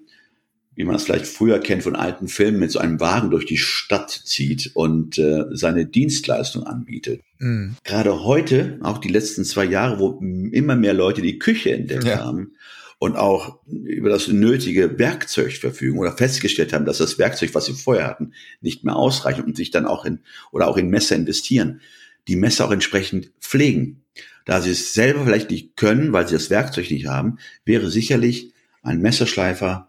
wie 0.75 0.85
man 0.85 0.95
das 0.95 1.05
vielleicht 1.05 1.27
früher 1.27 1.61
kennt 1.61 1.83
von 1.83 1.95
alten 1.95 2.27
Filmen, 2.27 2.59
mit 2.59 2.71
so 2.71 2.79
einem 2.79 3.01
Wagen 3.01 3.29
durch 3.29 3.45
die 3.45 3.59
Stadt 3.59 4.11
zieht 4.11 4.71
und 4.73 5.19
äh, 5.19 5.45
seine 5.51 5.85
Dienstleistung 5.85 6.65
anbietet. 6.65 7.21
Mhm. 7.39 7.77
Gerade 7.85 8.25
heute, 8.25 8.79
auch 8.83 8.97
die 8.97 9.11
letzten 9.11 9.45
zwei 9.45 9.67
Jahre, 9.67 9.99
wo 9.99 10.21
immer 10.53 10.75
mehr 10.75 10.95
Leute 10.95 11.21
die 11.21 11.39
Küche 11.39 11.75
entdeckt 11.75 12.05
ja. 12.05 12.25
haben, 12.25 12.55
und 12.99 13.17
auch 13.17 13.59
über 13.67 14.09
das 14.09 14.29
nötige 14.29 14.99
Werkzeug 14.99 15.53
verfügen 15.53 15.99
oder 15.99 16.17
festgestellt 16.17 16.73
haben, 16.73 16.87
dass 16.87 16.99
das 16.99 17.19
Werkzeug, 17.19 17.55
was 17.55 17.67
sie 17.67 17.75
vorher 17.75 18.07
hatten, 18.07 18.33
nicht 18.63 18.85
mehr 18.85 18.97
ausreicht 18.97 19.41
und 19.41 19.57
sich 19.57 19.71
dann 19.71 19.87
auch 19.87 20.07
in 20.07 20.21
oder 20.51 20.69
auch 20.69 20.79
in 20.79 20.89
Messer 20.89 21.17
investieren, 21.17 21.81
die 22.27 22.37
Messer 22.37 22.67
auch 22.67 22.73
entsprechend 22.73 23.33
pflegen. 23.41 24.00
Da 24.45 24.61
sie 24.61 24.71
es 24.71 24.95
selber 24.95 25.25
vielleicht 25.25 25.51
nicht 25.51 25.77
können, 25.77 26.13
weil 26.13 26.27
sie 26.27 26.35
das 26.35 26.51
Werkzeug 26.51 26.91
nicht 26.91 27.07
haben, 27.07 27.39
wäre 27.65 27.91
sicherlich 27.91 28.53
ein 28.83 29.01
Messerschleifer 29.01 29.89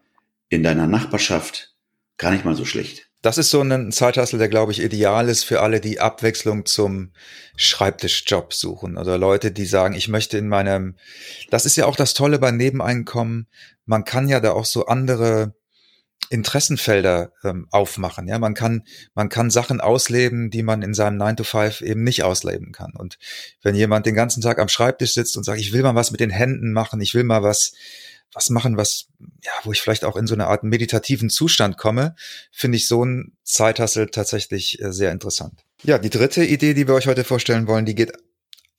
in 0.49 0.63
deiner 0.63 0.87
Nachbarschaft 0.87 1.73
gar 2.17 2.31
nicht 2.31 2.45
mal 2.45 2.55
so 2.55 2.65
schlecht. 2.65 3.07
Das 3.21 3.37
ist 3.37 3.51
so 3.51 3.61
ein 3.61 3.91
Zeithassel, 3.91 4.39
der, 4.39 4.49
glaube 4.49 4.71
ich, 4.71 4.81
ideal 4.81 5.29
ist 5.29 5.43
für 5.43 5.61
alle, 5.61 5.79
die 5.79 5.99
Abwechslung 5.99 6.65
zum 6.65 7.11
Schreibtischjob 7.55 8.51
suchen. 8.51 8.97
Oder 8.97 9.19
Leute, 9.19 9.51
die 9.51 9.65
sagen, 9.65 9.93
ich 9.93 10.07
möchte 10.07 10.39
in 10.39 10.47
meinem, 10.47 10.95
das 11.51 11.67
ist 11.67 11.75
ja 11.75 11.85
auch 11.85 11.95
das 11.95 12.15
Tolle 12.15 12.39
bei 12.39 12.51
Nebeneinkommen. 12.51 13.47
Man 13.85 14.05
kann 14.05 14.27
ja 14.27 14.39
da 14.39 14.53
auch 14.53 14.65
so 14.65 14.87
andere 14.87 15.53
Interessenfelder 16.29 17.33
ähm, 17.43 17.67
aufmachen. 17.71 18.27
Ja, 18.27 18.39
man 18.39 18.53
kann, 18.53 18.83
man 19.13 19.29
kann 19.29 19.49
Sachen 19.49 19.81
ausleben, 19.81 20.49
die 20.49 20.63
man 20.63 20.81
in 20.81 20.93
seinem 20.93 21.17
9 21.17 21.37
to 21.37 21.43
5 21.43 21.81
eben 21.81 22.03
nicht 22.03 22.23
ausleben 22.23 22.71
kann. 22.71 22.93
Und 22.97 23.17
wenn 23.61 23.75
jemand 23.75 24.05
den 24.05 24.15
ganzen 24.15 24.41
Tag 24.41 24.59
am 24.59 24.69
Schreibtisch 24.69 25.13
sitzt 25.13 25.35
und 25.35 25.43
sagt, 25.43 25.59
ich 25.59 25.73
will 25.73 25.83
mal 25.83 25.95
was 25.95 26.11
mit 26.11 26.21
den 26.21 26.29
Händen 26.29 26.71
machen, 26.71 27.01
ich 27.01 27.13
will 27.13 27.25
mal 27.25 27.43
was, 27.43 27.73
was 28.33 28.49
machen, 28.49 28.77
was, 28.77 29.07
ja, 29.43 29.51
wo 29.63 29.71
ich 29.71 29.81
vielleicht 29.81 30.05
auch 30.05 30.15
in 30.15 30.27
so 30.27 30.33
eine 30.33 30.47
Art 30.47 30.63
meditativen 30.63 31.29
Zustand 31.29 31.77
komme, 31.77 32.15
finde 32.51 32.77
ich 32.77 32.87
so 32.87 33.03
ein 33.03 33.33
Zeithassel 33.43 34.07
tatsächlich 34.07 34.81
äh, 34.81 34.93
sehr 34.93 35.11
interessant. 35.11 35.65
Ja, 35.83 35.97
die 35.97 36.09
dritte 36.09 36.45
Idee, 36.45 36.73
die 36.73 36.87
wir 36.87 36.95
euch 36.95 37.07
heute 37.07 37.23
vorstellen 37.23 37.67
wollen, 37.67 37.85
die 37.85 37.95
geht, 37.95 38.13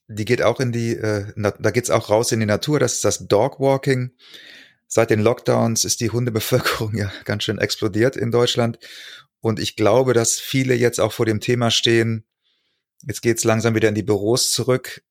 die 0.08 0.24
geht 0.24 0.42
auch 0.42 0.60
in 0.60 0.72
die, 0.72 0.92
äh, 0.92 1.26
da 1.36 1.70
geht's 1.70 1.90
auch 1.90 2.08
raus 2.08 2.32
in 2.32 2.40
die 2.40 2.46
Natur. 2.46 2.78
Das 2.78 2.94
ist 2.94 3.04
das 3.04 3.26
Dogwalking. 3.26 4.12
Seit 4.94 5.08
den 5.08 5.20
Lockdowns 5.20 5.86
ist 5.86 6.00
die 6.00 6.10
Hundebevölkerung 6.10 6.94
ja 6.98 7.10
ganz 7.24 7.44
schön 7.44 7.56
explodiert 7.56 8.14
in 8.14 8.30
Deutschland. 8.30 8.78
Und 9.40 9.58
ich 9.58 9.74
glaube, 9.74 10.12
dass 10.12 10.38
viele 10.38 10.74
jetzt 10.74 11.00
auch 11.00 11.12
vor 11.12 11.24
dem 11.24 11.40
Thema 11.40 11.70
stehen, 11.70 12.26
jetzt 13.06 13.22
geht's 13.22 13.42
langsam 13.42 13.74
wieder 13.74 13.88
in 13.88 13.94
die 13.94 14.02
Büros 14.02 14.52
zurück. 14.52 15.02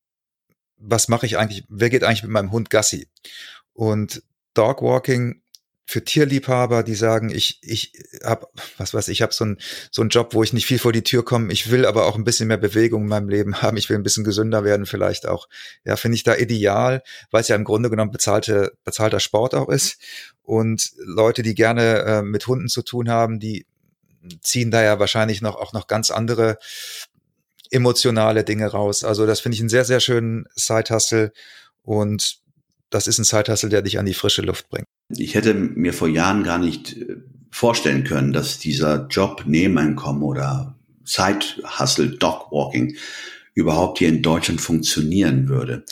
Was 0.77 1.07
mache 1.07 1.25
ich 1.25 1.39
eigentlich? 1.39 1.65
Wer 1.67 1.89
geht 1.89 2.03
eigentlich 2.03 2.21
mit 2.21 2.31
meinem 2.31 2.51
Hund 2.51 2.69
Gassi? 2.69 3.09
Und 3.73 4.21
Dogwalking 4.53 5.41
für 5.91 6.05
Tierliebhaber, 6.05 6.83
die 6.83 6.95
sagen, 6.95 7.29
ich 7.29 7.59
ich 7.61 7.91
habe 8.23 8.47
was 8.77 8.93
weiß 8.93 9.09
ich 9.09 9.21
habe 9.21 9.33
so 9.33 9.43
einen 9.43 9.57
so 9.91 10.01
einen 10.01 10.09
Job, 10.09 10.33
wo 10.33 10.41
ich 10.41 10.53
nicht 10.53 10.65
viel 10.65 10.79
vor 10.79 10.93
die 10.93 11.03
Tür 11.03 11.25
komme. 11.25 11.51
Ich 11.51 11.69
will 11.69 11.85
aber 11.85 12.05
auch 12.05 12.15
ein 12.15 12.23
bisschen 12.23 12.47
mehr 12.47 12.55
Bewegung 12.57 13.03
in 13.03 13.07
meinem 13.09 13.27
Leben 13.27 13.61
haben. 13.61 13.75
Ich 13.75 13.89
will 13.89 13.97
ein 13.97 14.03
bisschen 14.03 14.23
gesünder 14.23 14.63
werden 14.63 14.85
vielleicht 14.85 15.27
auch. 15.27 15.49
Ja, 15.83 15.97
finde 15.97 16.15
ich 16.15 16.23
da 16.23 16.33
ideal, 16.33 17.03
weil 17.29 17.41
es 17.41 17.49
ja 17.49 17.57
im 17.57 17.65
Grunde 17.65 17.89
genommen 17.89 18.11
bezahlte 18.11 18.71
bezahlter 18.85 19.19
Sport 19.19 19.53
auch 19.53 19.67
ist 19.67 19.97
und 20.43 20.91
Leute, 20.95 21.43
die 21.43 21.55
gerne 21.55 21.99
äh, 22.03 22.21
mit 22.21 22.47
Hunden 22.47 22.69
zu 22.69 22.83
tun 22.83 23.09
haben, 23.09 23.41
die 23.41 23.65
ziehen 24.41 24.71
da 24.71 24.81
ja 24.81 24.97
wahrscheinlich 24.97 25.41
noch 25.41 25.57
auch 25.57 25.73
noch 25.73 25.87
ganz 25.87 26.09
andere 26.09 26.57
emotionale 27.69 28.45
Dinge 28.45 28.67
raus. 28.67 29.03
Also 29.03 29.25
das 29.25 29.41
finde 29.41 29.55
ich 29.55 29.59
einen 29.59 29.69
sehr 29.69 29.83
sehr 29.83 29.99
schönen 29.99 30.45
Side 30.55 30.95
Hustle 30.95 31.33
und 31.83 32.40
das 32.91 33.07
ist 33.07 33.17
ein 33.17 33.25
Zeithassel, 33.25 33.69
der 33.69 33.81
dich 33.81 33.97
an 33.97 34.05
die 34.05 34.13
frische 34.13 34.43
Luft 34.43 34.69
bringt. 34.69 34.85
Ich 35.09 35.33
hätte 35.33 35.53
mir 35.53 35.93
vor 35.93 36.07
Jahren 36.07 36.43
gar 36.43 36.59
nicht 36.59 36.97
äh, 36.97 37.15
vorstellen 37.49 38.03
können, 38.03 38.33
dass 38.33 38.59
dieser 38.59 39.07
Job 39.07 39.43
Nebeneinkommen 39.47 40.21
oder 40.21 40.77
Zeithassel, 41.03 42.17
Dogwalking 42.17 42.95
überhaupt 43.53 43.99
hier 43.99 44.09
in 44.09 44.21
Deutschland 44.21 44.61
funktionieren 44.61 45.49
würde. 45.49 45.83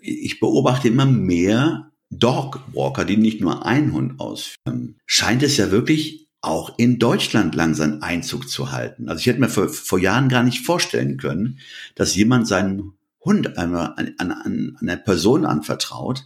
Ich 0.00 0.40
beobachte 0.40 0.88
immer 0.88 1.04
mehr 1.04 1.90
Dogwalker, 2.10 3.04
die 3.04 3.16
nicht 3.16 3.40
nur 3.40 3.66
einen 3.66 3.92
Hund 3.92 4.20
ausführen. 4.20 4.96
Scheint 5.06 5.42
es 5.42 5.56
ja 5.56 5.70
wirklich 5.70 6.28
auch 6.42 6.78
in 6.78 6.98
Deutschland 6.98 7.54
langsam 7.54 7.98
Einzug 8.02 8.48
zu 8.48 8.72
halten. 8.72 9.08
Also 9.08 9.20
ich 9.20 9.26
hätte 9.26 9.40
mir 9.40 9.50
vor, 9.50 9.68
vor 9.68 9.98
Jahren 9.98 10.30
gar 10.30 10.42
nicht 10.42 10.64
vorstellen 10.64 11.18
können, 11.18 11.58
dass 11.94 12.14
jemand 12.14 12.48
seinen 12.48 12.94
Hund 13.24 13.58
an, 13.58 13.74
an, 13.74 14.14
an 14.18 14.76
eine 14.80 14.96
Person 14.96 15.44
anvertraut, 15.44 16.24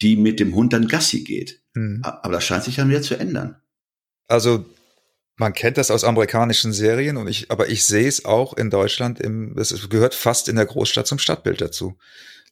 die 0.00 0.16
mit 0.16 0.40
dem 0.40 0.54
Hund 0.54 0.72
dann 0.72 0.88
Gassi 0.88 1.22
geht. 1.22 1.60
Mhm. 1.74 2.00
Aber 2.02 2.32
das 2.32 2.44
scheint 2.44 2.64
sich 2.64 2.76
dann 2.76 2.88
wieder 2.88 3.02
zu 3.02 3.14
ändern. 3.14 3.56
Also 4.26 4.64
man 5.36 5.52
kennt 5.52 5.78
das 5.78 5.90
aus 5.90 6.04
amerikanischen 6.04 6.72
Serien 6.72 7.16
und 7.16 7.28
ich, 7.28 7.50
aber 7.50 7.68
ich 7.68 7.84
sehe 7.84 8.08
es 8.08 8.24
auch 8.24 8.56
in 8.56 8.70
Deutschland 8.70 9.20
im, 9.20 9.56
es 9.56 9.88
gehört 9.88 10.14
fast 10.14 10.48
in 10.48 10.56
der 10.56 10.66
Großstadt 10.66 11.06
zum 11.06 11.18
Stadtbild 11.18 11.60
dazu. 11.60 11.96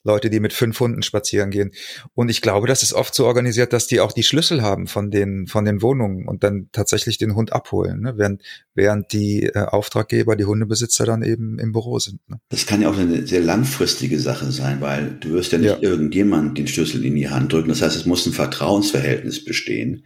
Leute, 0.02 0.30
die 0.30 0.40
mit 0.40 0.52
fünf 0.52 0.80
Hunden 0.80 1.02
spazieren 1.02 1.50
gehen. 1.50 1.73
Und 2.14 2.30
ich 2.30 2.40
glaube, 2.40 2.66
das 2.66 2.83
ist 2.83 2.95
oft 2.95 3.14
so 3.14 3.26
organisiert, 3.26 3.73
dass 3.73 3.87
die 3.87 4.00
auch 4.00 4.12
die 4.12 4.23
Schlüssel 4.23 4.62
haben 4.62 4.87
von 4.87 5.11
den, 5.11 5.47
von 5.47 5.64
den 5.64 5.83
Wohnungen 5.83 6.26
und 6.26 6.42
dann 6.42 6.69
tatsächlich 6.73 7.19
den 7.19 7.35
Hund 7.35 7.52
abholen, 7.52 8.00
ne? 8.00 8.14
während, 8.16 8.42
während 8.75 9.12
die 9.12 9.45
äh, 9.45 9.59
Auftraggeber, 9.59 10.37
die 10.37 10.47
Hundebesitzer 10.47 11.04
dann 11.04 11.23
eben 11.23 11.59
im 11.59 11.73
Büro 11.73 11.99
sind. 11.99 12.21
Ne? 12.28 12.40
Das 12.49 12.66
kann 12.66 12.80
ja 12.80 12.88
auch 12.88 12.99
eine 12.99 13.26
sehr 13.26 13.42
langfristige 13.42 14.19
Sache 14.19 14.50
sein, 14.52 14.80
weil 14.80 15.19
du 15.21 15.30
wirst 15.33 15.52
ja 15.52 15.59
nicht 15.59 15.71
ja. 15.71 15.78
irgendjemand 15.80 16.57
den 16.57 16.66
Schlüssel 16.66 17.04
in 17.04 17.14
die 17.14 17.28
Hand 17.28 17.52
drücken. 17.52 17.69
Das 17.69 17.83
heißt, 17.83 17.97
es 17.97 18.07
muss 18.07 18.26
ein 18.26 18.33
Vertrauensverhältnis 18.33 19.45
bestehen. 19.45 20.04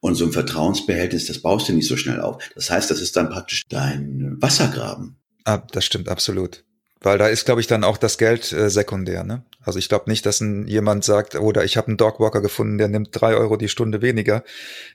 Und 0.00 0.16
so 0.16 0.24
ein 0.24 0.32
Vertrauensbehältnis, 0.32 1.26
das 1.26 1.38
baust 1.38 1.68
du 1.68 1.72
nicht 1.72 1.86
so 1.86 1.96
schnell 1.96 2.20
auf. 2.20 2.42
Das 2.56 2.70
heißt, 2.70 2.90
das 2.90 3.00
ist 3.00 3.16
dann 3.16 3.30
praktisch 3.30 3.62
dein 3.68 4.36
Wassergraben. 4.40 5.16
Ah, 5.44 5.62
das 5.70 5.84
stimmt 5.84 6.08
absolut. 6.08 6.64
Weil 7.02 7.18
da 7.18 7.26
ist, 7.26 7.44
glaube 7.44 7.60
ich, 7.60 7.66
dann 7.66 7.84
auch 7.84 7.96
das 7.96 8.16
Geld 8.16 8.52
äh, 8.52 8.70
sekundär. 8.70 9.24
Ne? 9.24 9.42
Also 9.60 9.78
ich 9.78 9.88
glaube 9.88 10.10
nicht, 10.10 10.24
dass 10.24 10.40
ein, 10.40 10.66
jemand 10.66 11.04
sagt, 11.04 11.34
oder 11.34 11.64
ich 11.64 11.76
habe 11.76 11.88
einen 11.88 11.96
Dogwalker 11.96 12.40
gefunden, 12.40 12.78
der 12.78 12.88
nimmt 12.88 13.08
drei 13.12 13.34
Euro 13.34 13.56
die 13.56 13.68
Stunde 13.68 14.02
weniger, 14.02 14.44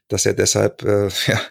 dass 0.07 0.25
er 0.25 0.33
deshalb 0.33 0.83
äh, 0.83 1.09
ja, 1.27 1.41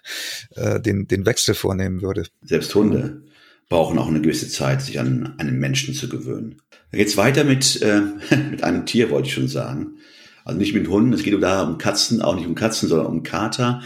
äh, 0.54 0.80
den, 0.80 1.06
den 1.08 1.26
Wechsel 1.26 1.54
vornehmen 1.54 2.02
würde. 2.02 2.26
Selbst 2.42 2.74
Hunde 2.74 3.22
brauchen 3.68 3.98
auch 3.98 4.08
eine 4.08 4.20
gewisse 4.20 4.48
Zeit, 4.48 4.82
sich 4.82 4.98
an 4.98 5.34
einen 5.38 5.58
Menschen 5.58 5.94
zu 5.94 6.08
gewöhnen. 6.08 6.62
Da 6.92 6.98
geht's 6.98 7.16
weiter 7.16 7.44
mit, 7.44 7.82
äh, 7.82 8.02
mit 8.50 8.62
einem 8.62 8.86
Tier, 8.86 9.10
wollte 9.10 9.28
ich 9.28 9.34
schon 9.34 9.48
sagen. 9.48 9.98
Also 10.44 10.58
nicht 10.58 10.74
mit 10.74 10.88
Hunden, 10.88 11.12
es 11.12 11.24
geht 11.24 11.40
da 11.42 11.62
um 11.64 11.76
Katzen, 11.76 12.22
auch 12.22 12.36
nicht 12.36 12.46
um 12.46 12.54
Katzen, 12.54 12.88
sondern 12.88 13.08
um 13.08 13.22
Kater. 13.24 13.82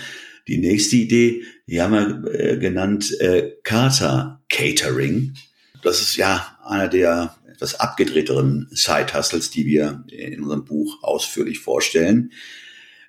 Die 0.47 0.59
nächste 0.59 0.97
Idee, 0.97 1.43
die 1.67 1.81
haben 1.81 1.93
wir 1.93 2.35
äh, 2.35 2.59
genannt 2.59 3.19
äh, 3.21 3.53
Kater 3.63 4.43
Catering. 4.51 5.35
Das 5.83 6.03
ist 6.03 6.17
ja 6.17 6.59
einer 6.71 6.89
der 6.89 7.37
etwas 7.51 7.79
abgedrehteren 7.79 8.69
Side-Hustles, 8.71 9.51
die 9.51 9.67
wir 9.67 10.05
in 10.09 10.43
unserem 10.43 10.65
Buch 10.65 11.03
ausführlich 11.03 11.59
vorstellen. 11.59 12.33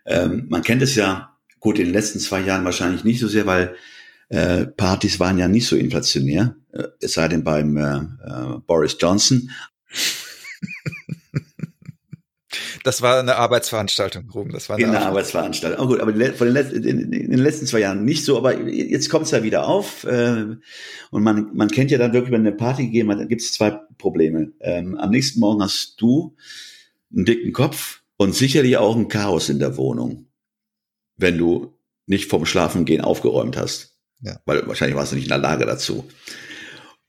Ähm, 0.06 0.48
man 0.50 0.62
kennt 0.62 0.82
es 0.82 0.96
ja, 0.96 1.38
gut, 1.60 1.80
in 1.80 1.86
den 1.86 1.94
letzten 1.94 2.20
zwei 2.20 2.42
Jahren 2.42 2.66
wahrscheinlich 2.66 3.04
nicht 3.04 3.20
so 3.20 3.28
sehr, 3.28 3.46
weil 3.46 3.76
äh, 4.30 4.66
Partys 4.66 5.20
waren 5.20 5.38
ja 5.38 5.48
nicht 5.48 5.68
so 5.68 5.76
inflationär, 5.76 6.56
äh, 6.74 6.88
es 7.00 7.14
sei 7.14 7.28
denn 7.28 7.44
beim 7.44 7.78
äh, 7.78 7.98
äh 7.98 8.60
Boris 8.66 8.98
Johnson. 9.00 9.52
Das 12.84 13.02
war 13.02 13.20
eine 13.20 13.36
Arbeitsveranstaltung, 13.36 14.30
Ruben. 14.30 14.52
Das 14.52 14.70
war 14.70 14.78
eine, 14.78 14.88
eine 14.88 15.06
Arbeitsveranstaltung. 15.06 15.80
Oh 15.84 15.88
gut, 15.88 16.00
aber 16.00 16.14
von 16.14 16.48
den, 16.48 16.54
letzten, 16.54 16.84
in 16.84 17.12
den 17.12 17.40
letzten 17.40 17.68
zwei 17.68 17.80
Jahren 17.80 18.04
nicht 18.04 18.26
so, 18.26 18.38
aber 18.38 18.60
jetzt 18.60 19.10
kommt 19.10 19.26
es 19.26 19.32
ja 19.32 19.44
wieder 19.44 19.68
auf. 19.68 20.04
Äh, 20.04 20.56
und 21.12 21.24
man, 21.24 21.52
man 21.54 21.70
kennt 21.70 21.92
ja 21.92 21.98
dann 21.98 22.14
wirklich, 22.14 22.32
wenn 22.32 22.42
eine 22.42 22.56
Party 22.56 22.86
gegeben 22.86 23.12
hat, 23.12 23.20
dann 23.20 23.28
gibt 23.28 23.42
es 23.42 23.54
zwei 23.54 23.80
Probleme. 23.98 24.52
Ähm, 24.62 24.98
am 24.98 25.12
nächsten 25.12 25.40
Morgen 25.40 25.62
hast 25.62 26.02
du 26.02 26.36
einen 27.16 27.26
dicken 27.26 27.54
Kopf 27.54 28.02
und 28.18 28.36
sicherlich 28.36 28.78
auch 28.78 28.96
ein 28.96 29.08
Chaos 29.10 29.50
in 29.50 29.60
der 29.60 29.78
Wohnung, 29.78 30.28
wenn 31.18 31.38
du 31.38 31.78
nicht 32.08 32.30
vom 32.30 32.46
Schlafengehen 32.46 33.02
aufgeräumt 33.02 33.58
hast. 33.58 33.96
Ja. 34.22 34.40
Weil 34.46 34.68
wahrscheinlich 34.68 34.96
warst 34.96 35.12
du 35.12 35.16
nicht 35.16 35.26
in 35.26 35.30
der 35.30 35.38
Lage 35.38 35.66
dazu. 35.66 36.08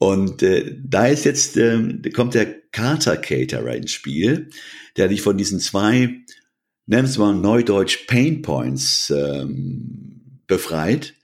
Und 0.02 0.42
äh, 0.42 0.80
da 0.82 1.06
ist 1.06 1.24
jetzt, 1.24 1.56
äh, 1.56 2.10
kommt 2.12 2.34
der 2.34 2.60
Carter 2.72 3.16
Caterer 3.16 3.76
ins 3.76 3.92
Spiel, 3.92 4.50
der 4.96 5.06
dich 5.06 5.22
von 5.22 5.36
diesen 5.38 5.60
zwei, 5.60 6.24
nennen 6.86 7.08
wir 7.08 7.18
mal 7.20 7.36
Neudeutsch 7.36 8.08
Pain 8.08 8.42
Points 8.42 9.14
ähm, 9.16 10.40
befreit. 10.48 11.14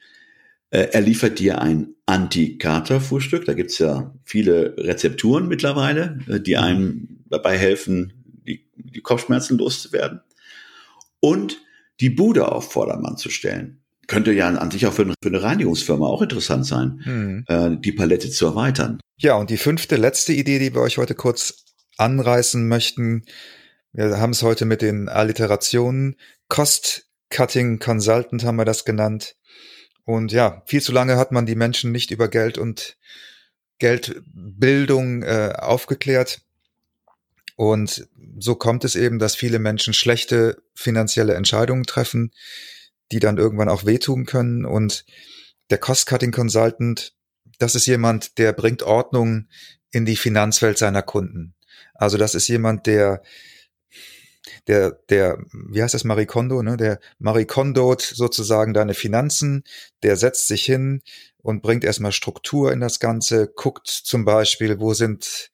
Äh, 0.71 0.91
er 0.93 1.01
liefert 1.01 1.41
dir 1.41 1.61
ein 1.61 1.97
Anti-Kater-Frühstück. 2.07 3.47
Da 3.47 3.55
gibt's 3.55 3.79
ja 3.79 4.15
viele 4.23 4.77
Rezepturen 4.79 5.49
mittlerweile, 5.49 6.21
äh, 6.29 6.39
die 6.39 6.57
einem 6.57 7.25
dabei 7.29 7.59
helfen, 7.59 8.13
die, 8.47 8.71
die 8.77 9.01
Kopfschmerzen 9.01 9.59
loszuwerden. 9.59 10.21
Und 11.19 11.61
die 11.99 12.11
Bude 12.11 12.53
auf 12.53 12.71
Vordermann 12.71 13.17
zu 13.17 13.29
stellen. 13.29 13.83
Könnte 14.09 14.33
ja 14.33 14.49
an 14.49 14.71
sich 14.71 14.87
auch 14.87 14.93
für, 14.93 15.05
für 15.05 15.29
eine 15.29 15.43
Reinigungsfirma 15.43 16.07
auch 16.07 16.23
interessant 16.23 16.67
sein, 16.67 17.01
hm. 17.05 17.45
äh, 17.47 17.77
die 17.79 17.93
Palette 17.93 18.31
zu 18.31 18.47
erweitern. 18.47 18.99
Ja, 19.19 19.37
und 19.37 19.51
die 19.51 19.57
fünfte, 19.57 19.97
letzte 19.97 20.33
Idee, 20.33 20.59
die 20.59 20.75
wir 20.75 20.81
euch 20.81 20.99
heute 20.99 21.15
kurz 21.15 21.65
anreißen 21.99 22.67
möchten, 22.67 23.25
wir 23.93 24.19
haben 24.19 24.31
es 24.31 24.43
heute 24.43 24.65
mit 24.65 24.83
den 24.83 25.09
Alliterationen. 25.09 26.17
Cost 26.49 27.07
Cutting 27.31 27.79
Consultant 27.79 28.45
haben 28.45 28.57
wir 28.57 28.65
das 28.65 28.85
genannt. 28.85 29.37
Und 30.05 30.33
ja, 30.33 30.63
viel 30.67 30.81
zu 30.81 30.93
lange 30.93 31.17
hat 31.17 31.33
man 31.33 31.47
die 31.47 31.55
Menschen 31.55 31.93
nicht 31.93 32.11
über 32.11 32.29
Geld 32.29 32.59
und 32.59 32.97
Geldbildung 33.79 35.23
äh, 35.23 35.53
aufgeklärt. 35.57 36.41
Und 37.57 38.09
so 38.39 38.55
kommt 38.55 38.85
es 38.85 38.97
eben, 38.97 39.19
dass 39.19 39.35
viele 39.35 39.59
Menschen 39.59 39.93
schlechte 39.93 40.63
finanzielle 40.75 41.35
Entscheidungen 41.35 41.85
treffen, 41.85 42.31
die 43.13 43.21
dann 43.21 43.39
irgendwann 43.39 43.69
auch 43.69 43.85
wehtun 43.85 44.27
können. 44.27 44.65
Und 44.65 45.05
der 45.71 45.79
Cost-Cutting 45.79 46.33
Consultant, 46.33 47.15
das 47.59 47.75
ist 47.75 47.87
jemand, 47.87 48.39
der 48.39 48.53
bringt 48.53 48.83
Ordnung 48.83 49.49
in 49.91 50.05
die 50.05 50.17
Finanzwelt 50.17 50.79
seiner 50.79 51.03
Kunden. 51.03 51.55
Also 51.95 52.17
das 52.19 52.35
ist 52.35 52.49
jemand, 52.49 52.87
der 52.87 53.23
der, 54.67 54.93
der, 55.09 55.39
wie 55.53 55.83
heißt 55.83 55.95
das, 55.95 56.05
Marie 56.05 56.27
Kondo, 56.27 56.63
ne? 56.63 56.77
Der 56.77 57.01
Marie 57.19 57.45
Kondot 57.45 58.03
sozusagen 58.03 58.75
deine 58.75 58.95
Finanzen, 58.95 59.65
der 60.03 60.17
setzt 60.17 60.49
sich 60.49 60.65
hin 60.65 61.03
und 61.39 61.63
bringt 61.63 61.85
erstmal 61.85 62.13
Struktur 62.13 62.73
in 62.73 62.81
das 62.81 63.01
Ganze, 63.01 63.49
guckt 63.49 63.89
zum 63.89 64.25
Beispiel, 64.25 64.81
wo 64.81 64.95
sind 64.95 65.51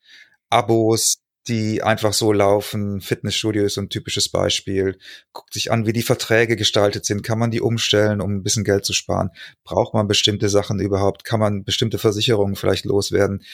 Abos, 0.51 1.24
die 1.49 1.83
einfach 1.83 2.13
so 2.13 2.33
laufen. 2.33 3.01
Fitnessstudio 3.01 3.65
ist 3.65 3.79
ein 3.79 3.91
typisches 3.91 4.29
Beispiel. 4.31 4.99
Guckt 5.33 5.53
sich 5.53 5.71
an, 5.71 5.87
wie 5.87 5.93
die 5.93 6.03
Verträge 6.03 6.57
gestaltet 6.57 7.05
sind. 7.05 7.23
Kann 7.23 7.39
man 7.39 7.51
die 7.51 7.61
umstellen, 7.61 8.21
um 8.21 8.37
ein 8.37 8.43
bisschen 8.43 8.65
Geld 8.65 8.85
zu 8.85 8.93
sparen? 8.93 9.31
Braucht 9.63 9.95
man 9.95 10.09
bestimmte 10.09 10.49
Sachen 10.49 10.81
überhaupt? 10.81 11.25
Kann 11.25 11.41
man 11.41 11.65
bestimmte 11.65 11.99
Versicherungen 11.99 12.57
vielleicht 12.57 12.87
loswerden? 12.87 13.45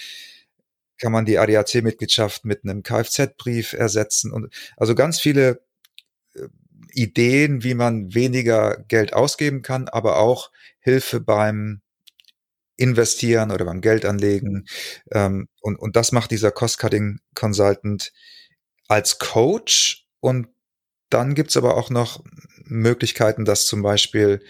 Kann 0.98 1.12
man 1.12 1.24
die 1.24 1.38
ADAC-Mitgliedschaft 1.38 2.44
mit 2.44 2.62
einem 2.62 2.82
Kfz-Brief 2.82 3.72
ersetzen? 3.72 4.32
Und 4.32 4.54
also 4.76 4.94
ganz 4.94 5.18
viele 5.18 5.60
äh, 6.34 6.46
Ideen, 6.92 7.64
wie 7.64 7.74
man 7.74 8.14
weniger 8.14 8.84
Geld 8.86 9.14
ausgeben 9.14 9.62
kann, 9.62 9.88
aber 9.88 10.18
auch 10.18 10.50
Hilfe 10.80 11.20
beim 11.20 11.80
investieren 12.80 13.50
oder 13.50 13.66
beim 13.66 13.82
Geld 13.82 14.04
anlegen. 14.04 14.66
Ähm, 15.12 15.48
und, 15.60 15.76
und 15.76 15.96
das 15.96 16.12
macht 16.12 16.30
dieser 16.30 16.50
Cost-Cutting 16.50 17.20
Consultant 17.34 18.12
als 18.88 19.18
Coach. 19.18 20.06
Und 20.20 20.48
dann 21.10 21.34
gibt's 21.34 21.56
aber 21.56 21.76
auch 21.76 21.90
noch 21.90 22.24
Möglichkeiten, 22.64 23.44
das 23.44 23.66
zum 23.66 23.82
Beispiel 23.82 24.40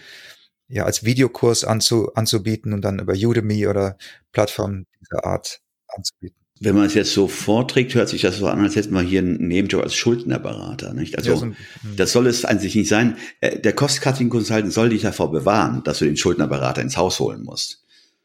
ja 0.69 0.85
als 0.85 1.03
Videokurs 1.03 1.65
anzu, 1.65 2.13
anzubieten 2.13 2.71
und 2.71 2.81
dann 2.81 2.99
über 2.99 3.13
Udemy 3.13 3.67
oder 3.67 3.97
Plattformen 4.31 4.87
dieser 5.01 5.25
Art 5.25 5.59
anzubieten. 5.87 6.37
Wenn 6.63 6.75
man 6.75 6.85
es 6.85 6.93
jetzt 6.93 7.13
so 7.13 7.27
vorträgt, 7.27 7.95
hört 7.95 8.07
sich 8.07 8.21
das 8.21 8.37
so 8.37 8.47
an, 8.47 8.61
als 8.61 8.75
hätten 8.75 8.93
wir 8.93 9.01
hier 9.01 9.19
einen 9.19 9.47
Nebenjob 9.47 9.81
als 9.81 9.95
Schuldnerberater. 9.95 10.93
Nicht? 10.93 11.17
Also 11.17 11.31
ja, 11.31 11.37
so, 11.37 11.45
hm. 11.47 11.55
das 11.97 12.11
soll 12.11 12.27
es 12.27 12.45
an 12.45 12.59
sich 12.59 12.75
nicht 12.75 12.87
sein. 12.87 13.17
Äh, 13.41 13.59
der 13.59 13.73
Cost-Cutting-Consultant 13.73 14.71
soll 14.71 14.89
dich 14.89 15.01
davor 15.01 15.31
bewahren, 15.31 15.83
dass 15.83 15.99
du 15.99 16.05
den 16.05 16.17
Schuldnerberater 16.17 16.81
ins 16.81 16.97
Haus 16.97 17.19
holen 17.19 17.43
musst 17.43 17.80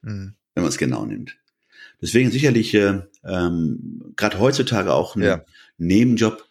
mhm. 0.06 0.34
wenn 0.54 0.62
man 0.62 0.70
es 0.70 0.78
genau 0.78 1.04
nimmt. 1.04 1.36
Deswegen 2.00 2.30
sicherlich 2.30 2.74
äh, 2.74 3.02
ähm, 3.24 4.12
gerade 4.16 4.38
heutzutage 4.38 4.92
auch 4.92 5.16
ein 5.16 5.22
ja. 5.22 5.44
Nebenjob, 5.78 6.44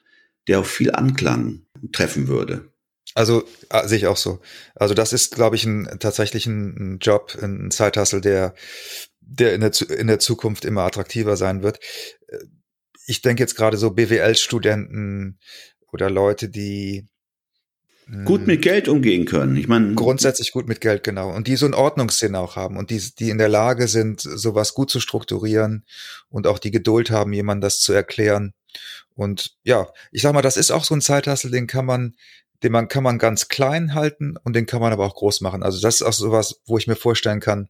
der 0.48 0.60
auch 0.60 0.66
viel 0.66 0.92
Anklang 0.92 1.66
treffen 1.92 2.28
würde. 2.28 2.72
Also 3.14 3.44
äh, 3.70 3.88
sehe 3.88 4.00
ich 4.00 4.08
auch 4.08 4.18
so. 4.18 4.42
Also 4.76 4.94
das 4.94 5.14
ist, 5.14 5.36
glaube 5.36 5.56
ich, 5.56 5.66
ein, 5.66 5.88
tatsächlich 6.00 6.48
ein, 6.48 6.76
ein 6.96 7.00
Job, 7.00 7.38
ein 7.42 7.72
Zeithassel, 7.72 8.22
der, 8.22 8.56
der 9.22 9.54
in 9.54 9.62
der, 9.62 9.72
in 9.90 10.08
der 10.08 10.20
Zukunft 10.20 10.66
immer 10.66 10.82
attraktiver 10.82 11.38
sein 11.38 11.64
wird. 11.64 11.80
Äh, 12.28 12.40
ich 13.08 13.22
denke 13.22 13.44
jetzt 13.44 13.56
gerade 13.56 13.78
so 13.78 13.92
BWL-Studenten 13.92 15.40
oder 15.92 16.10
Leute, 16.10 16.50
die 16.50 17.08
gut 18.26 18.46
mit 18.46 18.62
Geld 18.62 18.88
umgehen 18.88 19.26
können. 19.26 19.56
Ich 19.56 19.68
meine 19.68 19.96
grundsätzlich 19.96 20.52
gut 20.52 20.68
mit 20.68 20.80
Geld 20.82 21.04
genau 21.04 21.34
und 21.34 21.48
die 21.48 21.56
so 21.56 21.66
einen 21.66 21.74
Ordnungssinn 21.74 22.36
auch 22.36 22.56
haben 22.56 22.78
und 22.78 22.90
die 22.92 23.02
die 23.18 23.30
in 23.30 23.38
der 23.38 23.50
Lage 23.50 23.88
sind, 23.88 24.22
sowas 24.22 24.74
gut 24.74 24.92
zu 24.92 25.00
strukturieren 25.00 25.86
und 26.30 26.46
auch 26.46 26.60
die 26.60 26.72
Geduld 26.72 27.10
haben, 27.10 27.34
jemand 27.34 27.64
das 27.64 27.80
zu 27.80 27.94
erklären. 27.94 28.54
Und 29.16 29.56
ja, 29.64 29.88
ich 30.12 30.22
sag 30.22 30.34
mal, 30.34 30.42
das 30.42 30.58
ist 30.58 30.72
auch 30.72 30.84
so 30.84 30.94
ein 30.94 31.02
Zeithassel, 31.02 31.50
den 31.50 31.68
kann 31.68 31.86
man 31.86 32.16
den 32.64 32.72
man 32.72 32.88
kann 32.88 33.04
man 33.04 33.18
ganz 33.18 33.48
klein 33.48 33.94
halten 33.94 34.38
und 34.44 34.56
den 34.56 34.66
kann 34.66 34.82
man 34.82 34.94
aber 34.94 35.06
auch 35.06 35.16
groß 35.16 35.42
machen. 35.42 35.62
Also 35.62 35.82
das 35.82 35.96
ist 35.96 36.02
auch 36.04 36.14
sowas, 36.14 36.62
wo 36.66 36.78
ich 36.78 36.88
mir 36.88 36.96
vorstellen 36.96 37.40
kann, 37.40 37.70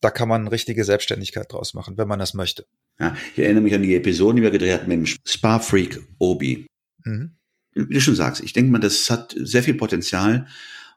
da 0.00 0.10
kann 0.10 0.28
man 0.28 0.48
richtige 0.48 0.84
Selbstständigkeit 0.84 1.52
draus 1.52 1.74
machen, 1.74 1.98
wenn 1.98 2.08
man 2.08 2.18
das 2.18 2.34
möchte. 2.34 2.66
Ja, 2.98 3.16
ich 3.32 3.42
erinnere 3.42 3.62
mich 3.62 3.74
an 3.74 3.82
die 3.82 3.94
Episode, 3.94 4.36
die 4.36 4.42
wir 4.42 4.50
gedreht 4.50 4.72
hatten 4.72 4.88
mit 4.88 4.98
dem 4.98 5.06
Spa 5.06 5.58
Freak 5.58 6.00
Obi. 6.18 6.66
Mhm 7.04 7.36
wie 7.74 7.94
du 7.94 8.00
schon 8.00 8.14
sagst, 8.14 8.42
ich 8.42 8.52
denke 8.52 8.70
mal, 8.70 8.78
das 8.78 9.10
hat 9.10 9.34
sehr 9.36 9.62
viel 9.62 9.74
Potenzial, 9.74 10.46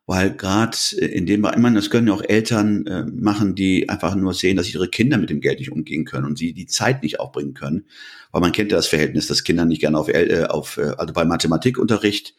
weil 0.06 0.34
gerade 0.34 0.78
in 0.96 1.26
dem 1.26 1.46
ich 1.46 1.58
meine, 1.58 1.76
das 1.76 1.90
können 1.90 2.08
ja 2.08 2.14
auch 2.14 2.24
Eltern 2.24 2.88
äh, 2.88 3.04
machen, 3.04 3.56
die 3.56 3.90
einfach 3.90 4.16
nur 4.16 4.34
sehen, 4.34 4.56
dass 4.56 4.74
ihre 4.74 4.88
Kinder 4.88 5.18
mit 5.18 5.30
dem 5.30 5.42
Geld 5.42 5.60
nicht 5.60 5.72
umgehen 5.72 6.06
können 6.06 6.26
und 6.26 6.38
sie 6.38 6.54
die 6.54 6.66
Zeit 6.66 7.04
nicht 7.04 7.20
aufbringen 7.20 7.54
können, 7.54 7.86
weil 8.32 8.42
man 8.42 8.54
kennt 8.54 8.72
ja 8.72 8.78
das 8.78 8.88
Verhältnis, 8.88 9.28
dass 9.28 9.44
Kinder 9.44 9.66
nicht 9.66 9.82
gerne 9.82 9.98
auf, 9.98 10.08
äh, 10.08 10.46
auf 10.46 10.78
äh, 10.78 10.94
also 10.98 11.14
bei 11.14 11.26
Mathematikunterricht 11.26 12.36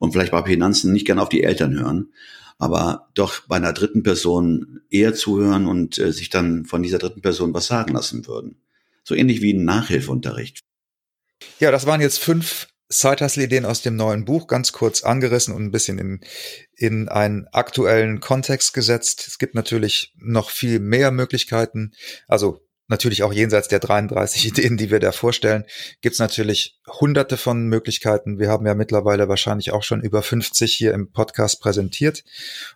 und 0.00 0.12
vielleicht 0.12 0.32
bei 0.32 0.42
Finanzen 0.42 0.92
nicht 0.92 1.06
gerne 1.06 1.22
auf 1.22 1.28
die 1.28 1.44
Eltern 1.44 1.78
hören, 1.78 2.12
aber 2.58 3.08
doch 3.14 3.46
bei 3.46 3.56
einer 3.56 3.72
dritten 3.72 4.02
Person 4.02 4.80
eher 4.90 5.14
zuhören 5.14 5.66
und 5.66 5.98
äh, 5.98 6.12
sich 6.12 6.28
dann 6.28 6.64
von 6.64 6.82
dieser 6.82 6.98
dritten 6.98 7.22
Person 7.22 7.54
was 7.54 7.66
sagen 7.66 7.92
lassen 7.92 8.26
würden. 8.26 8.56
So 9.04 9.14
ähnlich 9.14 9.42
wie 9.42 9.52
ein 9.52 9.64
Nachhilfeunterricht. 9.64 10.60
Ja, 11.60 11.70
das 11.70 11.86
waren 11.86 12.00
jetzt 12.00 12.18
fünf 12.18 12.68
Side-Hustle-Ideen 12.92 13.64
aus 13.64 13.82
dem 13.82 13.96
neuen 13.96 14.24
Buch 14.24 14.46
ganz 14.46 14.72
kurz 14.72 15.02
angerissen 15.02 15.54
und 15.54 15.64
ein 15.64 15.70
bisschen 15.70 15.98
in, 15.98 16.20
in 16.74 17.08
einen 17.08 17.46
aktuellen 17.52 18.20
Kontext 18.20 18.74
gesetzt. 18.74 19.26
Es 19.26 19.38
gibt 19.38 19.54
natürlich 19.54 20.14
noch 20.16 20.50
viel 20.50 20.78
mehr 20.78 21.10
Möglichkeiten. 21.10 21.92
Also 22.28 22.60
natürlich 22.88 23.22
auch 23.22 23.32
jenseits 23.32 23.68
der 23.68 23.80
33 23.80 24.46
Ideen, 24.48 24.76
die 24.76 24.90
wir 24.90 25.00
da 25.00 25.10
vorstellen, 25.12 25.64
gibt 26.00 26.14
es 26.14 26.18
natürlich 26.20 26.78
hunderte 27.00 27.36
von 27.36 27.66
Möglichkeiten. 27.66 28.38
Wir 28.38 28.50
haben 28.50 28.66
ja 28.66 28.74
mittlerweile 28.74 29.28
wahrscheinlich 29.28 29.72
auch 29.72 29.82
schon 29.82 30.02
über 30.02 30.22
50 30.22 30.72
hier 30.72 30.92
im 30.92 31.10
Podcast 31.10 31.60
präsentiert. 31.60 32.22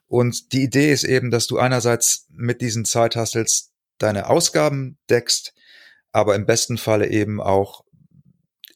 Und 0.09 0.53
die 0.53 0.63
Idee 0.63 0.93
ist 0.93 1.05
eben, 1.05 1.31
dass 1.31 1.47
du 1.47 1.59
einerseits 1.59 2.27
mit 2.31 2.61
diesen 2.61 2.85
Zeithustles 2.85 3.73
deine 3.99 4.29
Ausgaben 4.29 4.99
deckst, 5.09 5.55
aber 6.13 6.35
im 6.35 6.47
besten 6.47 6.79
Falle 6.79 7.09
eben 7.09 7.41
auch 7.41 7.85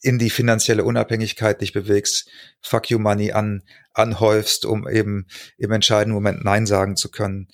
in 0.02 0.18
die 0.18 0.30
finanzielle 0.30 0.84
Unabhängigkeit 0.84 1.60
dich 1.60 1.72
bewegst, 1.72 2.28
Fuck 2.60 2.90
You 2.90 2.98
Money 2.98 3.32
an, 3.32 3.62
anhäufst, 3.92 4.64
um 4.64 4.88
eben 4.88 5.26
im 5.58 5.72
entscheidenden 5.72 6.14
Moment 6.14 6.44
Nein 6.44 6.66
sagen 6.66 6.96
zu 6.96 7.10
können. 7.10 7.48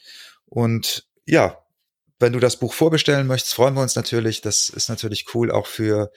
Und 0.44 1.09
ja, 1.24 1.59
wenn 2.18 2.32
du 2.32 2.40
das 2.40 2.59
Buch 2.59 2.72
vorbestellen 2.72 3.26
möchtest, 3.26 3.54
freuen 3.54 3.74
wir 3.74 3.82
uns 3.82 3.96
natürlich. 3.96 4.40
Das 4.40 4.68
ist 4.68 4.88
natürlich 4.88 5.26
cool 5.35 5.50
auch 5.50 5.66
für, 5.66 6.11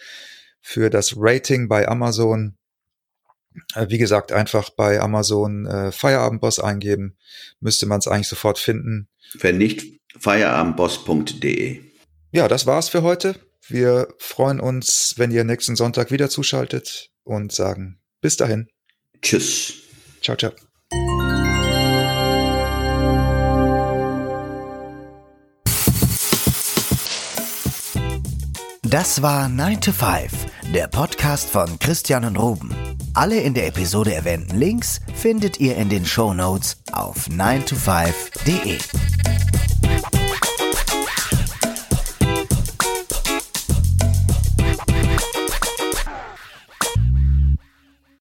für 0.61 0.89
das 0.89 1.15
Rating 1.17 1.67
bei 1.67 1.87
Amazon. 1.87 2.57
Äh, 3.73 3.87
wie 3.89 3.97
gesagt, 3.97 4.31
einfach 4.31 4.69
bei 4.69 5.01
Amazon 5.01 5.65
äh, 5.65 5.91
Feierabendboss 5.91 6.59
eingeben, 6.59 7.17
müsste 7.59 7.87
man 7.87 7.99
es 7.99 8.07
eigentlich 8.07 8.27
sofort 8.27 8.59
finden. 8.59 9.09
Wenn 9.33 9.57
nicht, 9.57 9.99
feierabendboss.de. 10.19 11.81
Ja, 12.31 12.47
das 12.47 12.67
war's 12.67 12.89
für 12.89 13.01
heute. 13.01 13.35
Wir 13.69 14.07
freuen 14.17 14.59
uns, 14.59 15.13
wenn 15.17 15.31
ihr 15.31 15.43
nächsten 15.43 15.75
Sonntag 15.75 16.11
wieder 16.11 16.29
zuschaltet 16.29 17.11
und 17.23 17.51
sagen 17.51 17.99
bis 18.21 18.35
dahin. 18.37 18.67
Tschüss. 19.21 19.73
Ciao, 20.21 20.35
ciao. 20.35 20.51
Das 28.83 29.21
war 29.21 29.49
9 29.49 29.81
to 29.81 29.91
5, 29.91 30.31
der 30.73 30.87
Podcast 30.87 31.47
von 31.47 31.77
Christian 31.77 32.25
und 32.25 32.37
Ruben. 32.37 32.75
Alle 33.13 33.39
in 33.39 33.53
der 33.53 33.67
Episode 33.67 34.15
erwähnten 34.15 34.57
Links 34.57 34.99
findet 35.13 35.59
ihr 35.59 35.75
in 35.77 35.89
den 35.89 36.07
Show 36.07 36.33
Notes 36.33 36.81
auf 36.91 37.27
9to5.de. 37.27 38.79